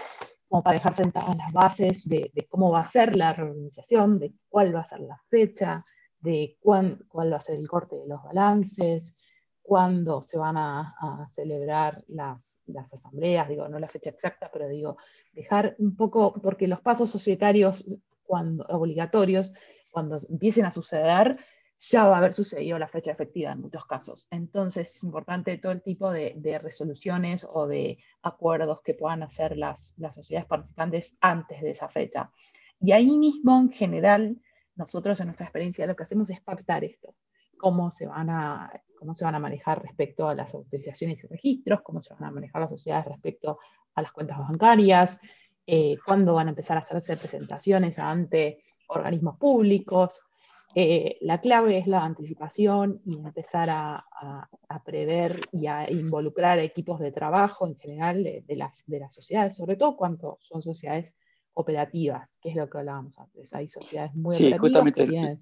como 0.49 0.65
para 0.65 0.75
dejar 0.75 0.97
sentadas 0.97 1.37
las 1.37 1.53
bases 1.53 2.09
de, 2.09 2.33
cómo 2.51 2.73
va 2.73 2.81
a 2.81 2.87
ser 2.87 3.15
la 3.15 3.33
reorganización, 3.33 4.19
de 4.19 4.33
cuál 4.49 4.75
va 4.75 4.81
a 4.81 4.85
ser 4.85 4.99
la 4.99 5.21
fecha, 5.31 5.85
de 6.19 6.57
cuál 6.59 6.99
va 7.15 7.37
a 7.37 7.41
ser 7.41 7.61
el 7.61 7.69
corte 7.69 7.95
de 7.95 8.09
los 8.09 8.21
balances, 8.25 9.15
cuándo 9.63 10.23
se 10.23 10.39
van 10.39 10.57
a, 10.57 11.31
celebrar 11.37 12.03
las, 12.09 12.63
las, 12.67 12.93
asambleas, 12.95 13.49
digo, 13.49 13.69
no 13.69 13.79
la 13.79 13.89
fecha 13.89 14.11
exacta, 14.11 14.51
pero 14.53 14.67
digo, 14.67 14.97
dejar 15.33 15.77
un 15.79 15.95
poco, 15.95 16.33
porque 16.43 16.67
los 16.67 16.81
pasos 16.81 17.11
societarios 17.11 17.85
cuando, 18.25 18.65
obligatorios, 18.71 19.53
cuando 19.93 20.19
empiecen 20.29 20.65
a 20.65 20.73
suceder, 20.73 21.39
ya 21.79 22.07
va 22.07 22.15
a 22.15 22.19
haber 22.19 22.33
sucedido 22.33 22.79
la 22.79 22.89
fecha 22.89 23.11
efectiva 23.11 23.53
en 23.53 23.61
muchos 23.61 23.85
casos. 23.85 24.29
Entonces 24.31 24.97
es 24.97 25.03
importante 25.03 25.59
todo 25.59 25.73
el 25.73 25.83
tipo 25.83 26.11
de, 26.11 26.59
resoluciones 26.63 27.47
o 27.49 27.67
de 27.67 27.99
acuerdos 28.23 28.81
que 28.83 28.95
puedan 28.95 29.23
hacer 29.23 29.57
las, 29.57 29.95
sociedades 30.15 30.49
participantes 30.49 31.17
antes 31.21 31.61
de 31.61 31.71
esa 31.71 31.89
fecha. 31.89 32.31
Y 32.81 32.93
ahí 32.93 33.17
mismo, 33.17 33.59
en 33.59 33.71
general, 33.71 34.41
nosotros 34.75 35.21
en 35.21 35.27
nuestra 35.27 35.47
experiencia 35.47 35.87
lo 35.87 35.97
que 35.97 36.03
hacemos 36.03 36.31
es 36.31 36.41
pactar 36.41 36.85
esto, 36.85 37.15
cómo 37.59 37.91
se 37.91 38.07
van 38.07 38.31
a, 38.31 38.71
cómo 38.99 39.15
se 39.15 39.25
van 39.25 39.35
a 39.35 39.39
manejar 39.39 39.83
respecto 39.83 40.29
a 40.29 40.35
las 40.35 40.55
autorizaciones 40.55 41.23
y 41.25 41.27
registros, 41.27 41.83
cómo 41.83 42.03
se 42.03 42.13
van 42.15 42.25
a 42.25 42.31
manejar 42.31 42.61
las 42.63 42.71
sociedades 42.71 43.07
respecto 43.07 43.59
a 43.95 44.03
las 44.03 44.13
cuentas 44.13 44.39
bancarias, 44.39 45.19
eh, 45.67 45.97
cuándo 46.05 46.35
van 46.35 46.47
a 46.49 46.51
empezar 46.51 46.77
a 46.77 46.81
hacerse 46.81 47.17
presentaciones 47.17 47.99
ante 47.99 48.63
organismos 48.89 49.37
públicos, 49.39 50.23
eh, 50.79 51.17
la 51.23 51.41
clave 51.41 51.79
es 51.79 51.87
la 51.87 52.05
anticipación 52.05 53.01
y 53.07 53.17
empezar 53.17 53.71
a, 53.71 54.05
prever 54.85 55.41
y 55.51 55.69
a 55.69 55.91
involucrar 55.91 56.59
equipos 56.59 57.01
de 57.01 57.13
trabajo 57.13 57.67
en 57.67 57.79
general 57.79 58.23
de, 58.23 58.57
las, 58.57 58.85
de 58.87 59.01
las 59.01 59.15
sociedades, 59.15 59.57
sobre 59.57 59.77
todo 59.77 59.97
cuando 59.97 60.37
son 60.43 60.61
sociedades 60.61 61.15
operativas, 61.55 62.37
que 62.43 62.51
es 62.51 62.57
lo 62.57 62.69
que 62.69 62.77
hablábamos 62.77 63.19
antes. 63.19 63.55
Hay 63.55 63.69
sociedades 63.69 64.15
muy 64.15 64.35
sí, 64.35 64.53
operativas 64.53 65.39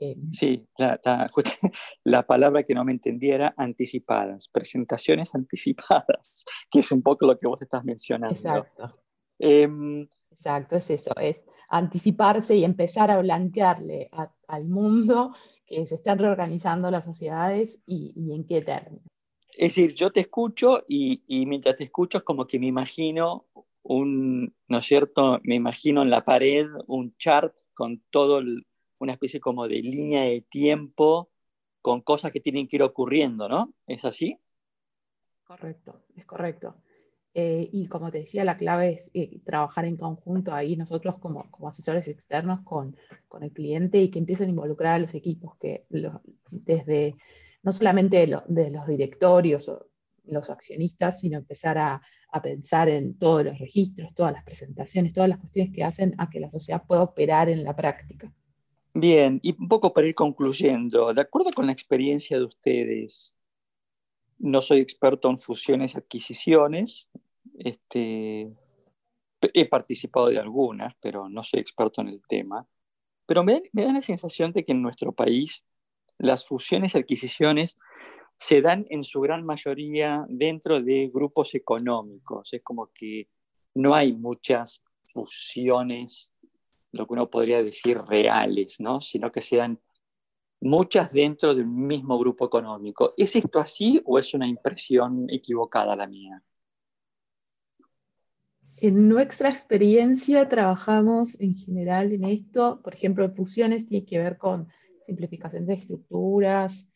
eh, 0.00 0.16
sí, 0.32 0.66
la, 0.76 1.00
la, 2.04 2.26
palabra 2.26 2.64
que 2.64 2.74
no 2.74 2.84
me 2.84 2.90
entendía 2.90 3.36
era 3.36 3.54
anticipadas, 3.56 4.48
presentaciones 4.48 5.32
anticipadas, 5.36 6.44
que 6.72 6.80
es 6.80 6.90
un 6.90 7.02
poco 7.02 7.24
lo 7.26 7.38
que 7.38 7.46
vos 7.46 7.62
estás 7.62 7.84
mencionando. 7.84 8.34
Exacto. 8.34 8.98
Em, 9.38 10.08
Exacto, 10.32 10.74
es 10.74 10.90
eso, 10.90 11.12
es 11.20 11.40
anticiparse 11.68 12.56
y 12.56 12.64
empezar 12.64 13.12
a 13.12 13.20
blanquearle 13.20 14.10
al 14.52 14.68
mundo 14.68 15.34
que 15.66 15.86
se 15.86 15.94
están 15.94 16.18
reorganizando 16.18 16.90
las 16.90 17.06
sociedades 17.06 17.80
y, 17.86 18.12
en 18.34 18.46
qué 18.46 18.60
términos. 18.60 19.02
Es 19.54 19.74
decir, 19.74 19.94
yo 19.94 20.10
te 20.10 20.20
escucho 20.20 20.84
y, 20.86 21.22
mientras 21.46 21.76
te 21.76 21.84
escucho 21.84 22.18
es 22.18 22.24
como 22.24 22.46
que 22.46 22.58
me 22.58 22.66
imagino 22.66 23.46
un, 23.82 24.54
¿no 24.68 24.78
es 24.78 24.84
cierto? 24.84 25.40
Me 25.42 25.54
imagino 25.54 26.02
en 26.02 26.10
la 26.10 26.24
pared 26.24 26.66
un 26.86 27.16
chart 27.16 27.56
con 27.72 28.02
todo 28.10 28.42
una 28.98 29.12
especie 29.12 29.40
como 29.40 29.66
de 29.66 29.82
línea 29.82 30.22
de 30.22 30.42
tiempo 30.42 31.30
con 31.80 32.02
cosas 32.02 32.30
que 32.30 32.40
tienen 32.40 32.68
que 32.68 32.76
ir 32.76 32.82
ocurriendo, 32.82 33.48
¿no? 33.48 33.72
¿Es 33.86 34.04
así? 34.04 34.38
Correcto, 35.44 36.02
es 36.14 36.26
correcto. 36.26 36.76
Eh, 37.34 37.70
y 37.72 37.86
como 37.86 38.10
te 38.10 38.18
decía, 38.18 38.44
la 38.44 38.58
clave 38.58 38.92
es 38.92 39.10
eh, 39.14 39.40
trabajar 39.44 39.86
en 39.86 39.96
conjunto 39.96 40.52
ahí 40.52 40.76
nosotros 40.76 41.18
como, 41.18 41.50
como 41.50 41.68
asesores 41.68 42.06
externos 42.06 42.60
con, 42.60 42.94
con, 43.28 43.42
el 43.42 43.52
cliente 43.52 43.98
y 43.98 44.10
que 44.10 44.18
empiecen 44.18 44.48
a 44.48 44.50
involucrar 44.50 44.94
a 44.96 44.98
los 44.98 45.14
equipos, 45.14 45.56
que 45.56 45.86
desde 46.50 47.16
no 47.62 47.72
solamente 47.72 48.26
de, 48.46 48.70
los 48.70 48.86
directorios 48.86 49.68
o 49.68 49.86
los 50.26 50.50
accionistas, 50.50 51.20
sino 51.20 51.38
empezar 51.38 51.78
a, 51.78 52.02
a, 52.30 52.42
pensar 52.42 52.90
en 52.90 53.16
todos 53.18 53.44
los 53.44 53.58
registros, 53.58 54.14
todas 54.14 54.32
las 54.32 54.44
presentaciones, 54.44 55.14
todas 55.14 55.30
las 55.30 55.38
cuestiones 55.38 55.72
que 55.74 55.84
hacen 55.84 56.14
a 56.18 56.28
que 56.28 56.38
la 56.38 56.50
sociedad 56.50 56.82
pueda 56.86 57.02
operar 57.02 57.48
en 57.48 57.64
la 57.64 57.74
práctica. 57.74 58.30
Bien, 58.94 59.40
y 59.42 59.58
un 59.58 59.68
poco 59.68 59.94
para 59.94 60.06
ir 60.06 60.14
concluyendo, 60.14 61.14
de 61.14 61.22
acuerdo 61.22 61.50
con 61.52 61.66
la 61.66 61.72
experiencia 61.72 62.36
de 62.36 62.44
ustedes, 62.44 63.38
no 64.42 64.60
soy 64.60 64.80
experto 64.80 65.30
en 65.30 65.38
fusiones 65.38 65.94
y 65.94 65.98
adquisiciones. 65.98 67.08
Este, 67.58 68.52
he 69.40 69.68
participado 69.68 70.26
de 70.26 70.38
algunas, 70.38 70.94
pero 71.00 71.28
no 71.28 71.42
soy 71.42 71.60
experto 71.60 72.00
en 72.00 72.08
el 72.08 72.22
tema. 72.28 72.66
Pero 73.24 73.44
me, 73.44 73.62
da 73.72 73.92
la 73.92 74.02
sensación 74.02 74.52
de 74.52 74.64
que 74.64 74.72
en 74.72 74.82
nuestro 74.82 75.12
país 75.12 75.64
las 76.18 76.44
fusiones 76.44 76.94
y 76.94 76.98
adquisiciones 76.98 77.78
se 78.36 78.60
dan 78.60 78.84
en 78.90 79.04
su 79.04 79.20
gran 79.20 79.44
mayoría 79.44 80.26
dentro 80.28 80.80
de 80.80 81.08
grupos 81.14 81.54
económicos. 81.54 82.52
Es 82.52 82.62
como 82.62 82.90
que 82.92 83.28
no 83.74 83.94
hay 83.94 84.12
muchas 84.12 84.82
fusiones, 85.04 86.32
lo 86.90 87.06
que 87.06 87.12
uno 87.12 87.30
podría 87.30 87.62
decir 87.62 87.98
reales, 87.98 88.80
¿no? 88.80 89.00
sino 89.00 89.30
que 89.30 89.40
se 89.40 89.56
dan 89.56 89.80
muchas 90.62 91.12
dentro 91.12 91.54
del 91.54 91.66
mismo 91.66 92.18
grupo 92.18 92.46
económico. 92.46 93.14
¿Es 93.16 93.34
esto 93.36 93.58
así 93.58 94.00
o 94.04 94.18
es 94.18 94.32
una 94.32 94.46
impresión 94.46 95.26
equivocada 95.28 95.96
la 95.96 96.06
mía? 96.06 96.42
En 98.76 99.08
nuestra 99.08 99.48
experiencia 99.48 100.48
trabajamos 100.48 101.38
en 101.40 101.54
general 101.56 102.12
en 102.12 102.24
esto, 102.24 102.80
por 102.82 102.94
ejemplo, 102.94 103.30
fusiones 103.32 103.86
tiene 103.86 104.06
que 104.06 104.18
ver 104.18 104.38
con 104.38 104.68
simplificación 105.04 105.66
de 105.66 105.74
estructuras, 105.74 106.90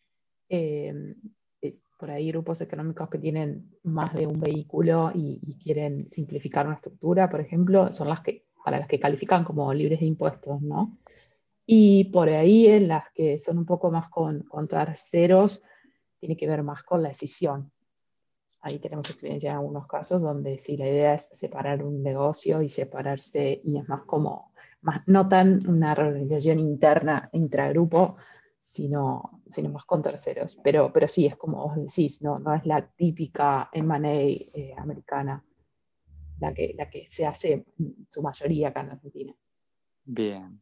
em, 0.49 1.15
eh, 1.61 1.77
por 1.99 2.11
ahí 2.11 2.29
grupos 2.29 2.61
económicos 2.61 3.09
que 3.09 3.19
tienen 3.19 3.71
más 3.83 4.15
de 4.15 4.27
un 4.27 4.41
vehículo 4.41 5.11
y, 5.15 5.41
y, 5.45 5.59
quieren 5.59 6.09
simplificar 6.11 6.67
una 6.67 6.77
estructura, 6.77 7.29
por 7.29 7.41
ejemplo, 7.41 7.93
son 7.93 8.09
las 8.09 8.21
que 8.21 8.47
para 8.65 8.81
las 8.81 8.89
que 8.89 8.99
califican 8.99 9.45
como 9.45 9.73
libres 9.73 10.01
de 10.01 10.07
impuestos, 10.07 10.61
¿no? 10.61 10.99
Y 11.67 12.05
por 12.05 12.29
ahí 12.29 12.67
en 12.67 12.89
las 12.89 13.11
que 13.13 13.39
son 13.39 13.59
un 13.59 13.67
poco 13.67 13.91
más 13.91 14.09
con, 14.09 14.45
con 14.45 14.69
terceros, 14.69 15.63
tiene 16.21 16.37
que 16.37 16.47
ver 16.47 16.63
más 16.63 16.85
con 16.85 17.03
la 17.03 17.09
decisión. 17.09 17.73
Ahí 18.61 18.79
tenemos 18.79 19.09
experiencia 19.11 19.51
en 19.51 19.57
algunos 19.57 19.87
casos 19.87 20.23
donde 20.23 20.59
sí 20.59 20.77
la 20.77 20.89
idea 20.89 21.15
es 21.15 21.29
separar 21.33 21.85
un 21.85 22.03
negocio 22.03 22.63
y 22.63 22.69
separarse, 22.69 23.61
y 23.65 23.79
es 23.79 23.89
más 23.89 24.03
como, 24.03 24.53
más, 24.81 25.03
no 25.07 25.29
tan 25.29 25.69
una 25.69 25.95
reorganización 25.95 26.59
interna, 26.59 27.29
intragrupo, 27.33 28.17
sino, 28.61 29.43
sino 29.51 29.71
más 29.71 29.85
con 29.85 30.03
terceros. 30.03 30.59
Pero, 30.65 30.93
pero 30.93 31.07
sí, 31.07 31.27
es 31.27 31.37
como 31.37 31.65
vos 31.65 31.77
decís, 31.77 32.23
no, 32.23 32.39
no 32.39 32.55
es 32.55 32.67
la 32.67 32.87
típica 32.89 33.71
M&A 33.73 34.13
eh, 34.13 34.75
americana 34.77 35.45
la 36.41 36.53
que, 36.53 36.75
la 36.77 36.91
que 36.91 37.07
se 37.11 37.27
hace 37.27 37.53
en 37.79 38.07
su 38.11 38.23
mayoría 38.23 38.69
acá 38.69 38.81
en 38.81 38.91
Argentina. 38.91 39.35
Bien. 40.05 40.61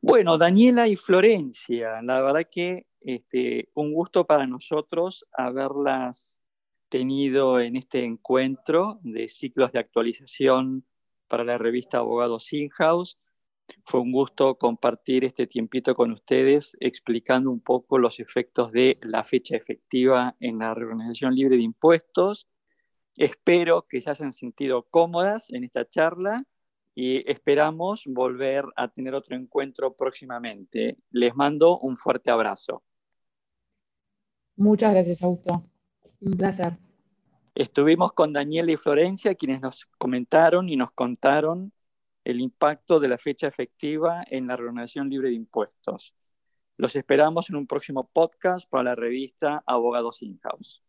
Bueno, 0.00 0.38
Daniela 0.38 0.86
y 0.86 0.94
Florencia, 0.94 2.00
la 2.02 2.22
verdad 2.22 2.46
que 2.48 2.86
este, 3.00 3.68
un 3.74 3.92
gusto 3.92 4.26
para 4.26 4.46
nosotros 4.46 5.26
haberlas 5.32 6.40
tenido 6.88 7.60
en 7.60 7.74
este 7.74 8.04
encuentro 8.04 9.00
de 9.02 9.28
ciclos 9.28 9.72
de 9.72 9.80
actualización 9.80 10.86
para 11.26 11.42
la 11.42 11.58
revista 11.58 11.98
Abogados 11.98 12.52
In-House. 12.52 13.18
Fue 13.84 14.00
un 14.00 14.12
gusto 14.12 14.56
compartir 14.56 15.24
este 15.24 15.48
tiempito 15.48 15.96
con 15.96 16.12
ustedes 16.12 16.76
explicando 16.78 17.50
un 17.50 17.60
poco 17.60 17.98
los 17.98 18.20
efectos 18.20 18.70
de 18.70 18.98
la 19.02 19.24
fecha 19.24 19.56
efectiva 19.56 20.36
en 20.38 20.60
la 20.60 20.74
reorganización 20.74 21.34
libre 21.34 21.56
de 21.56 21.64
impuestos. 21.64 22.48
Espero 23.16 23.86
que 23.88 24.00
se 24.00 24.10
hayan 24.10 24.32
sentido 24.32 24.84
cómodas 24.84 25.50
en 25.50 25.64
esta 25.64 25.88
charla 25.88 26.44
y 27.00 27.22
esperamos 27.30 28.02
volver 28.06 28.64
a 28.74 28.88
tener 28.88 29.14
otro 29.14 29.36
encuentro 29.36 29.94
próximamente. 29.94 30.98
Les 31.12 31.32
mando 31.32 31.78
un 31.78 31.96
fuerte 31.96 32.28
abrazo. 32.28 32.82
Muchas 34.56 34.92
gracias, 34.92 35.22
Augusto. 35.22 35.62
Un 36.20 36.32
placer. 36.36 36.76
Estuvimos 37.54 38.12
con 38.14 38.32
Daniela 38.32 38.72
y 38.72 38.76
Florencia, 38.76 39.36
quienes 39.36 39.60
nos 39.60 39.86
comentaron 39.96 40.68
y 40.68 40.74
nos 40.74 40.90
contaron 40.90 41.72
el 42.24 42.40
impacto 42.40 42.98
de 42.98 43.06
la 43.06 43.18
fecha 43.18 43.46
efectiva 43.46 44.24
en 44.28 44.48
la 44.48 44.56
remuneración 44.56 45.08
libre 45.08 45.28
de 45.28 45.36
impuestos. 45.36 46.16
Los 46.78 46.96
esperamos 46.96 47.48
en 47.48 47.54
un 47.54 47.68
próximo 47.68 48.10
podcast 48.12 48.68
para 48.68 48.82
la 48.82 48.94
revista 48.96 49.62
Abogados 49.68 50.20
In-House. 50.20 50.82